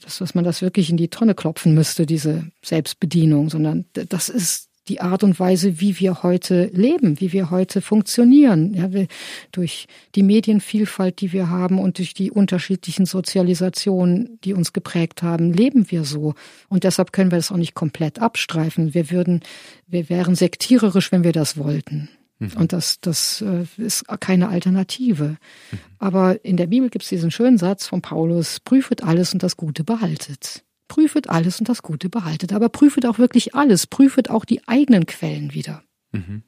dass, 0.00 0.18
dass 0.18 0.34
man 0.34 0.44
das 0.44 0.62
wirklich 0.62 0.90
in 0.90 0.96
die 0.96 1.08
Tonne 1.08 1.34
klopfen 1.34 1.74
müsste, 1.74 2.06
diese 2.06 2.44
Selbstbedienung, 2.62 3.50
sondern 3.50 3.86
das 3.92 4.28
ist 4.28 4.68
die 4.88 5.00
Art 5.00 5.24
und 5.24 5.40
Weise, 5.40 5.80
wie 5.80 5.98
wir 5.98 6.22
heute 6.22 6.70
leben, 6.72 7.20
wie 7.20 7.32
wir 7.32 7.50
heute 7.50 7.80
funktionieren. 7.80 8.72
Ja, 8.74 8.92
wir, 8.92 9.08
durch 9.50 9.86
die 10.14 10.22
Medienvielfalt, 10.22 11.20
die 11.20 11.32
wir 11.32 11.50
haben 11.50 11.78
und 11.78 11.98
durch 11.98 12.14
die 12.14 12.30
unterschiedlichen 12.30 13.04
Sozialisationen, 13.04 14.38
die 14.44 14.54
uns 14.54 14.72
geprägt 14.72 15.22
haben, 15.22 15.52
leben 15.52 15.90
wir 15.90 16.04
so. 16.04 16.34
Und 16.68 16.84
deshalb 16.84 17.12
können 17.12 17.32
wir 17.32 17.38
das 17.38 17.50
auch 17.50 17.56
nicht 17.56 17.74
komplett 17.74 18.20
abstreifen. 18.20 18.94
Wir 18.94 19.10
würden, 19.10 19.40
wir 19.88 20.08
wären 20.08 20.36
sektiererisch, 20.36 21.10
wenn 21.10 21.24
wir 21.24 21.32
das 21.32 21.56
wollten. 21.56 22.08
Mhm. 22.38 22.52
Und 22.56 22.72
das, 22.72 23.00
das 23.00 23.42
äh, 23.42 23.64
ist 23.78 24.04
keine 24.20 24.48
Alternative. 24.48 25.36
Mhm. 25.70 25.78
Aber 25.98 26.44
in 26.44 26.56
der 26.56 26.66
Bibel 26.66 26.90
gibt 26.90 27.04
es 27.04 27.08
diesen 27.08 27.30
schönen 27.30 27.58
Satz 27.58 27.86
von 27.86 28.02
Paulus, 28.02 28.60
prüfet 28.60 29.02
alles 29.02 29.32
und 29.32 29.42
das 29.42 29.56
Gute 29.56 29.84
behaltet. 29.84 30.64
Prüfet 30.88 31.28
alles 31.28 31.58
und 31.58 31.68
das 31.68 31.82
Gute 31.82 32.08
behaltet. 32.08 32.52
Aber 32.52 32.68
prüfet 32.68 33.06
auch 33.06 33.18
wirklich 33.18 33.54
alles. 33.54 33.86
Prüfet 33.86 34.30
auch 34.30 34.44
die 34.44 34.66
eigenen 34.68 35.06
Quellen 35.06 35.54
wieder. 35.54 35.82
Mhm. 36.12 36.42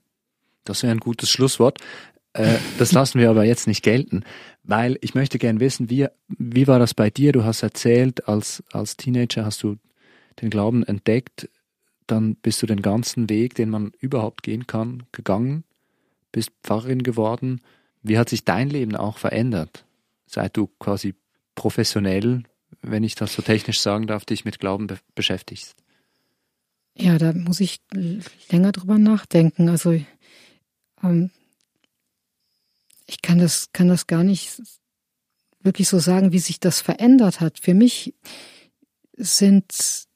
Das 0.64 0.82
wäre 0.82 0.92
ein 0.92 1.00
gutes 1.00 1.30
Schlusswort. 1.30 1.78
Äh, 2.34 2.58
das 2.78 2.92
lassen 2.92 3.18
wir 3.18 3.30
aber 3.30 3.44
jetzt 3.44 3.66
nicht 3.66 3.82
gelten, 3.82 4.22
weil 4.62 4.98
ich 5.00 5.14
möchte 5.14 5.38
gern 5.38 5.60
wissen, 5.60 5.88
wie, 5.88 6.06
wie 6.28 6.66
war 6.66 6.78
das 6.78 6.92
bei 6.92 7.08
dir? 7.08 7.32
Du 7.32 7.44
hast 7.44 7.62
erzählt, 7.62 8.28
als, 8.28 8.62
als 8.72 8.98
Teenager 8.98 9.46
hast 9.46 9.62
du 9.62 9.76
den 10.42 10.50
Glauben 10.50 10.84
entdeckt, 10.84 11.48
dann 12.06 12.36
bist 12.36 12.62
du 12.62 12.66
den 12.66 12.82
ganzen 12.82 13.28
Weg, 13.30 13.54
den 13.54 13.70
man 13.70 13.92
überhaupt 13.98 14.42
gehen 14.42 14.66
kann, 14.66 15.04
gegangen 15.12 15.64
bist 16.32 16.50
Pfarrerin 16.62 17.02
geworden. 17.02 17.60
Wie 18.02 18.18
hat 18.18 18.28
sich 18.28 18.44
dein 18.44 18.70
Leben 18.70 18.96
auch 18.96 19.18
verändert, 19.18 19.84
seit 20.26 20.56
du 20.56 20.68
quasi 20.78 21.14
professionell, 21.54 22.44
wenn 22.82 23.02
ich 23.02 23.14
das 23.14 23.34
so 23.34 23.42
technisch 23.42 23.80
sagen 23.80 24.06
darf, 24.06 24.24
dich 24.24 24.44
mit 24.44 24.58
Glauben 24.58 24.86
be 24.86 24.98
beschäftigst? 25.14 25.74
Ja, 26.96 27.18
da 27.18 27.32
muss 27.32 27.60
ich 27.60 27.80
länger 28.50 28.72
drüber 28.72 28.98
nachdenken. 28.98 29.68
Also 29.68 30.00
ähm, 31.02 31.30
ich 33.06 33.22
kann 33.22 33.38
das, 33.38 33.72
kann 33.72 33.88
das 33.88 34.06
gar 34.06 34.24
nicht 34.24 34.60
wirklich 35.60 35.88
so 35.88 35.98
sagen, 35.98 36.32
wie 36.32 36.38
sich 36.38 36.60
das 36.60 36.80
verändert 36.80 37.40
hat. 37.40 37.58
Für 37.58 37.74
mich 37.74 38.14
sind, 39.16 40.06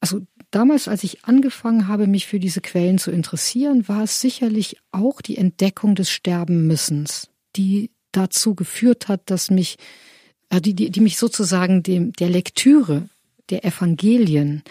also 0.00 0.20
Damals, 0.52 0.86
als 0.86 1.02
ich 1.02 1.24
angefangen 1.24 1.88
habe, 1.88 2.06
mich 2.06 2.26
für 2.26 2.38
diese 2.38 2.60
Quellen 2.60 2.98
zu 2.98 3.10
interessieren, 3.10 3.88
war 3.88 4.04
es 4.04 4.20
sicherlich 4.20 4.76
auch 4.92 5.22
die 5.22 5.38
Entdeckung 5.38 5.94
des 5.94 6.10
Sterbenmüssens, 6.10 7.30
die 7.56 7.90
dazu 8.12 8.54
geführt 8.54 9.08
hat, 9.08 9.22
dass 9.30 9.50
mich, 9.50 9.78
äh, 10.50 10.60
die, 10.60 10.74
die, 10.74 10.90
die 10.90 11.00
mich 11.00 11.16
sozusagen 11.16 11.82
dem, 11.82 12.12
der 12.12 12.28
Lektüre 12.28 13.08
der 13.48 13.64
Evangelien 13.64 14.62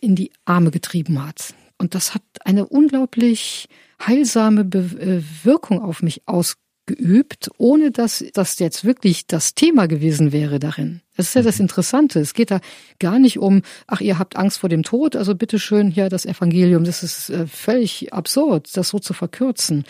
in 0.00 0.16
die 0.16 0.32
Arme 0.46 0.70
getrieben 0.70 1.22
hat. 1.22 1.54
Und 1.76 1.94
das 1.94 2.14
hat 2.14 2.22
eine 2.44 2.66
unglaublich 2.66 3.68
heilsame 4.04 4.64
Be 4.64 4.78
äh, 4.98 5.44
Wirkung 5.44 5.82
auf 5.82 6.02
mich 6.02 6.22
ausgeübt 6.26 6.68
geübt, 6.88 7.50
ohne 7.58 7.92
dass 7.92 8.24
das 8.32 8.58
jetzt 8.58 8.84
wirklich 8.84 9.28
das 9.28 9.54
Thema 9.54 9.86
gewesen 9.86 10.32
wäre 10.32 10.58
darin. 10.58 11.02
Das 11.18 11.26
ist 11.26 11.34
ja 11.34 11.42
das. 11.42 11.58
Interessante. 11.58 12.20
Es 12.20 12.32
geht 12.32 12.52
da 12.52 12.60
gar 13.00 13.18
nicht 13.18 13.40
um, 13.40 13.62
ach, 13.88 14.00
ihr 14.00 14.20
habt 14.20 14.36
Angst 14.36 14.58
vor 14.60 14.68
dem 14.68 14.84
Tod, 14.84 15.16
also 15.16 15.34
bitteschön 15.34 15.90
hier 15.90 16.08
das 16.08 16.24
Evangelium. 16.24 16.84
Das 16.84 17.02
ist 17.02 17.30
äh, 17.30 17.48
völlig 17.48 18.12
absurd, 18.12 18.76
das 18.76 18.90
so 18.90 19.00
zu 19.00 19.14
verkürzen. 19.14 19.84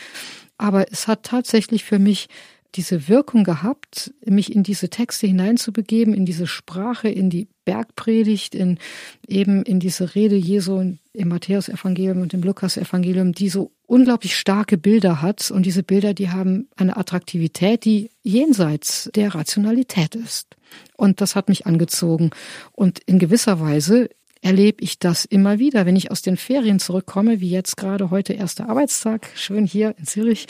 Aber 0.57 0.91
es 0.91 1.07
hat 1.07 1.25
tatsächlich 1.25 1.85
für 1.85 1.99
mich 1.99 2.29
diese 2.75 3.09
Wirkung 3.09 3.45
gehabt, 3.45 4.14
mich 4.25 4.55
in 4.55 4.62
diese 4.62 4.88
Texte 4.88 5.27
hineinzubegeben, 5.27 6.14
in 6.14 6.25
diese 6.25 6.47
Sprache, 6.47 7.11
in 7.11 7.29
die 7.29 7.49
Bergpredigt, 7.69 8.55
in 8.55 8.79
eben 9.27 9.63
in 9.63 9.79
diese 9.79 10.15
Rede 10.15 10.37
Jesu 10.37 10.95
im 11.13 11.29
Matthäus-Evangelium 11.29 12.23
und 12.23 12.33
im 12.33 12.43
Lukas-Evangelium, 12.43 13.33
die 13.33 13.51
so 13.51 13.73
unglaublich 13.85 14.35
starke 14.35 14.79
Bilder 14.79 15.21
hat. 15.21 15.51
Und 15.51 15.67
diese 15.67 15.83
Bilder, 15.83 16.15
die 16.15 16.31
haben 16.31 16.69
eine 16.77 16.97
Attraktivität, 16.97 17.85
die 17.85 18.11
jenseits 18.23 19.11
der 19.15 19.35
Rationalität 19.35 20.15
ist. 20.15 20.57
Und 20.97 21.21
das 21.21 21.37
hat 21.37 21.51
mich 21.51 21.67
angezogen. 21.67 22.31
Und 22.73 23.01
in 23.01 23.19
gewisser 23.19 23.61
Weise 23.61 24.09
erlebe 24.41 24.83
ich 24.83 24.99
das 24.99 25.27
immer 25.27 25.59
wieder, 25.59 25.85
wenn 25.85 25.97
ich 25.97 26.11
aus 26.11 26.23
den 26.23 26.39
Ferien 26.39 26.79
zurückkomme, 26.79 27.41
wie 27.41 27.51
jetzt 27.51 27.77
gerade 27.77 28.09
heute 28.11 28.33
erster 28.33 28.71
Arbeitstag, 28.71 29.29
schön 29.35 29.67
hier 29.67 29.95
in 29.99 30.07
Zürich, 30.07 30.47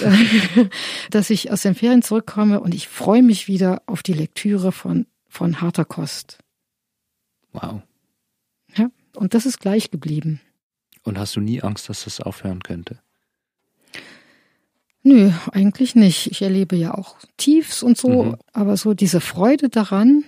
dass 1.12 1.30
ich 1.30 1.52
aus 1.52 1.62
den 1.62 1.76
Ferien 1.76 2.02
zurückkomme 2.02 2.58
und 2.58 2.74
ich 2.74 2.88
freue 2.88 3.22
mich 3.22 3.46
wieder 3.46 3.82
auf 3.86 4.02
die 4.02 4.14
Lektüre 4.14 4.72
von, 4.72 5.06
von 5.28 5.60
harter 5.60 5.84
Kost. 5.84 6.38
Wow. 7.56 7.82
Ja, 8.76 8.90
und 9.14 9.34
das 9.34 9.46
ist 9.46 9.60
gleich 9.60 9.90
geblieben. 9.90 10.40
Und 11.02 11.18
hast 11.18 11.36
du 11.36 11.40
nie 11.40 11.62
Angst, 11.62 11.88
dass 11.88 12.04
das 12.04 12.20
aufhören 12.20 12.62
könnte? 12.62 12.98
Nö, 15.02 15.30
eigentlich 15.52 15.94
nicht. 15.94 16.30
Ich 16.30 16.42
erlebe 16.42 16.76
ja 16.76 16.92
auch 16.94 17.16
Tiefs 17.36 17.82
und 17.82 17.96
so, 17.96 18.24
mhm. 18.24 18.36
aber 18.52 18.76
so 18.76 18.92
diese 18.92 19.20
Freude 19.20 19.68
daran, 19.68 20.24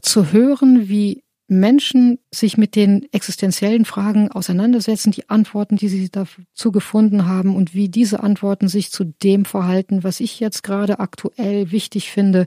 zu 0.00 0.32
hören, 0.32 0.88
wie 0.88 1.22
Menschen 1.46 2.18
sich 2.30 2.56
mit 2.56 2.74
den 2.74 3.06
existenziellen 3.12 3.84
Fragen 3.84 4.30
auseinandersetzen, 4.30 5.12
die 5.12 5.28
Antworten, 5.28 5.76
die 5.76 5.88
sie 5.88 6.08
dazu 6.08 6.72
gefunden 6.72 7.26
haben 7.26 7.54
und 7.54 7.74
wie 7.74 7.88
diese 7.88 8.22
Antworten 8.22 8.68
sich 8.68 8.90
zu 8.90 9.04
dem 9.04 9.44
verhalten, 9.44 10.04
was 10.04 10.20
ich 10.20 10.40
jetzt 10.40 10.62
gerade 10.62 11.00
aktuell 11.00 11.70
wichtig 11.70 12.10
finde, 12.10 12.46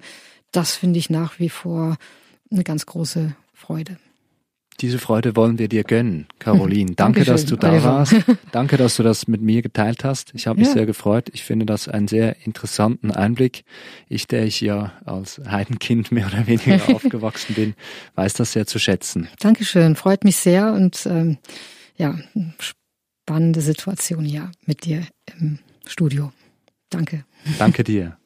das 0.52 0.76
finde 0.76 0.98
ich 0.98 1.10
nach 1.10 1.40
wie 1.40 1.50
vor 1.50 1.98
eine 2.50 2.64
ganz 2.64 2.86
große 2.86 3.36
Freude. 3.58 3.98
Diese 4.82 5.00
Freude 5.00 5.36
wollen 5.36 5.58
wir 5.58 5.68
dir 5.68 5.84
gönnen, 5.84 6.28
Caroline. 6.38 6.92
Danke, 6.96 7.26
dass 7.26 7.46
du 7.46 7.56
da 7.56 7.84
warst. 7.84 8.16
Danke, 8.52 8.78
dass 8.78 8.96
du 8.98 9.04
das 9.04 9.28
mit 9.28 9.42
mir 9.42 9.64
geteilt 9.64 10.04
hast. 10.04 10.32
Ich 10.36 10.46
habe 10.46 10.60
mich 10.60 10.68
ja. 10.68 10.76
sehr 10.76 10.86
gefreut. 10.86 11.30
Ich 11.34 11.44
finde 11.44 11.66
das 11.66 11.88
einen 11.88 12.08
sehr 12.08 12.46
interessanten 12.46 13.10
Einblick. 13.10 13.64
Ich, 14.08 14.28
der 14.28 14.46
ich 14.46 14.62
ja 14.62 14.94
als 15.04 15.42
Heidenkind 15.50 16.12
mehr 16.12 16.28
oder 16.28 16.46
weniger 16.46 16.88
aufgewachsen 16.96 17.56
bin, 17.56 17.74
weiß 18.14 18.36
das 18.36 18.52
sehr 18.52 18.68
zu 18.68 18.78
schätzen. 18.78 19.28
Dankeschön, 19.40 19.96
freut 19.96 20.24
mich 20.24 20.36
sehr 20.38 20.72
und 20.74 21.08
ähm, 21.08 21.40
ja, 21.96 22.16
spannende 22.60 23.62
Situation 23.62 24.24
hier 24.24 24.52
mit 24.68 24.86
dir 24.86 25.02
im 25.40 25.58
Studio. 25.88 26.32
Danke. 26.92 27.26
Danke 27.58 27.84
dir. 27.84 28.18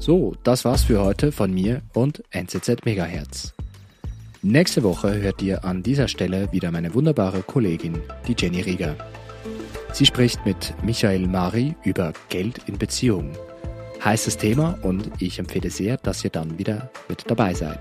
So, 0.00 0.34
das 0.44 0.64
war's 0.64 0.84
für 0.84 1.02
heute 1.02 1.30
von 1.30 1.52
mir 1.52 1.82
und 1.92 2.24
NZZ 2.30 2.86
Megahertz. 2.86 3.52
Nächste 4.40 4.82
Woche 4.82 5.20
hört 5.20 5.42
ihr 5.42 5.62
an 5.62 5.82
dieser 5.82 6.08
Stelle 6.08 6.50
wieder 6.52 6.70
meine 6.70 6.94
wunderbare 6.94 7.42
Kollegin, 7.42 8.00
die 8.26 8.34
Jenny 8.36 8.62
Rieger. 8.62 8.96
Sie 9.92 10.06
spricht 10.06 10.46
mit 10.46 10.72
Michael 10.82 11.26
Mari 11.26 11.76
über 11.84 12.14
Geld 12.30 12.62
in 12.66 12.78
Beziehungen. 12.78 13.36
Heißes 14.02 14.38
Thema 14.38 14.78
und 14.80 15.10
ich 15.18 15.38
empfehle 15.38 15.68
sehr, 15.68 15.98
dass 15.98 16.24
ihr 16.24 16.30
dann 16.30 16.58
wieder 16.58 16.90
mit 17.10 17.30
dabei 17.30 17.52
seid. 17.52 17.80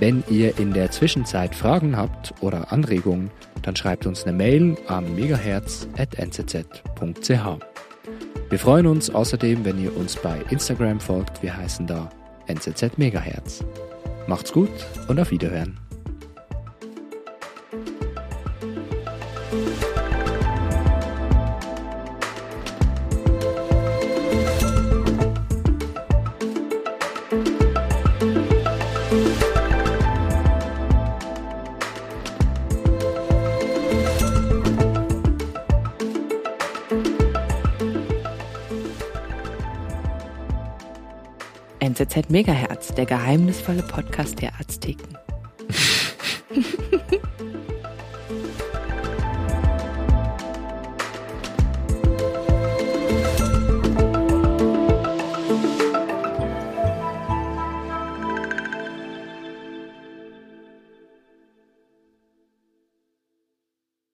Wenn 0.00 0.24
ihr 0.28 0.58
in 0.58 0.72
der 0.72 0.90
Zwischenzeit 0.90 1.54
Fragen 1.54 1.96
habt 1.96 2.34
oder 2.40 2.72
Anregungen, 2.72 3.30
dann 3.62 3.76
schreibt 3.76 4.06
uns 4.06 4.24
eine 4.24 4.36
Mail 4.36 4.76
an 4.88 5.14
megahertz.nzz.ch. 5.14 7.62
Wir 8.52 8.58
freuen 8.58 8.86
uns 8.86 9.08
außerdem, 9.08 9.64
wenn 9.64 9.82
ihr 9.82 9.96
uns 9.96 10.14
bei 10.14 10.38
Instagram 10.50 11.00
folgt. 11.00 11.42
Wir 11.42 11.56
heißen 11.56 11.86
da 11.86 12.10
NZZ 12.48 12.98
Megahertz. 12.98 13.64
Macht's 14.26 14.52
gut 14.52 14.68
und 15.08 15.18
auf 15.18 15.30
Wiederhören. 15.30 15.81
NZZ 42.02 42.30
Megahertz, 42.30 42.94
der 42.94 43.06
geheimnisvolle 43.06 43.82
Podcast 43.82 44.40
der 44.40 44.50
Azteken. 44.58 45.16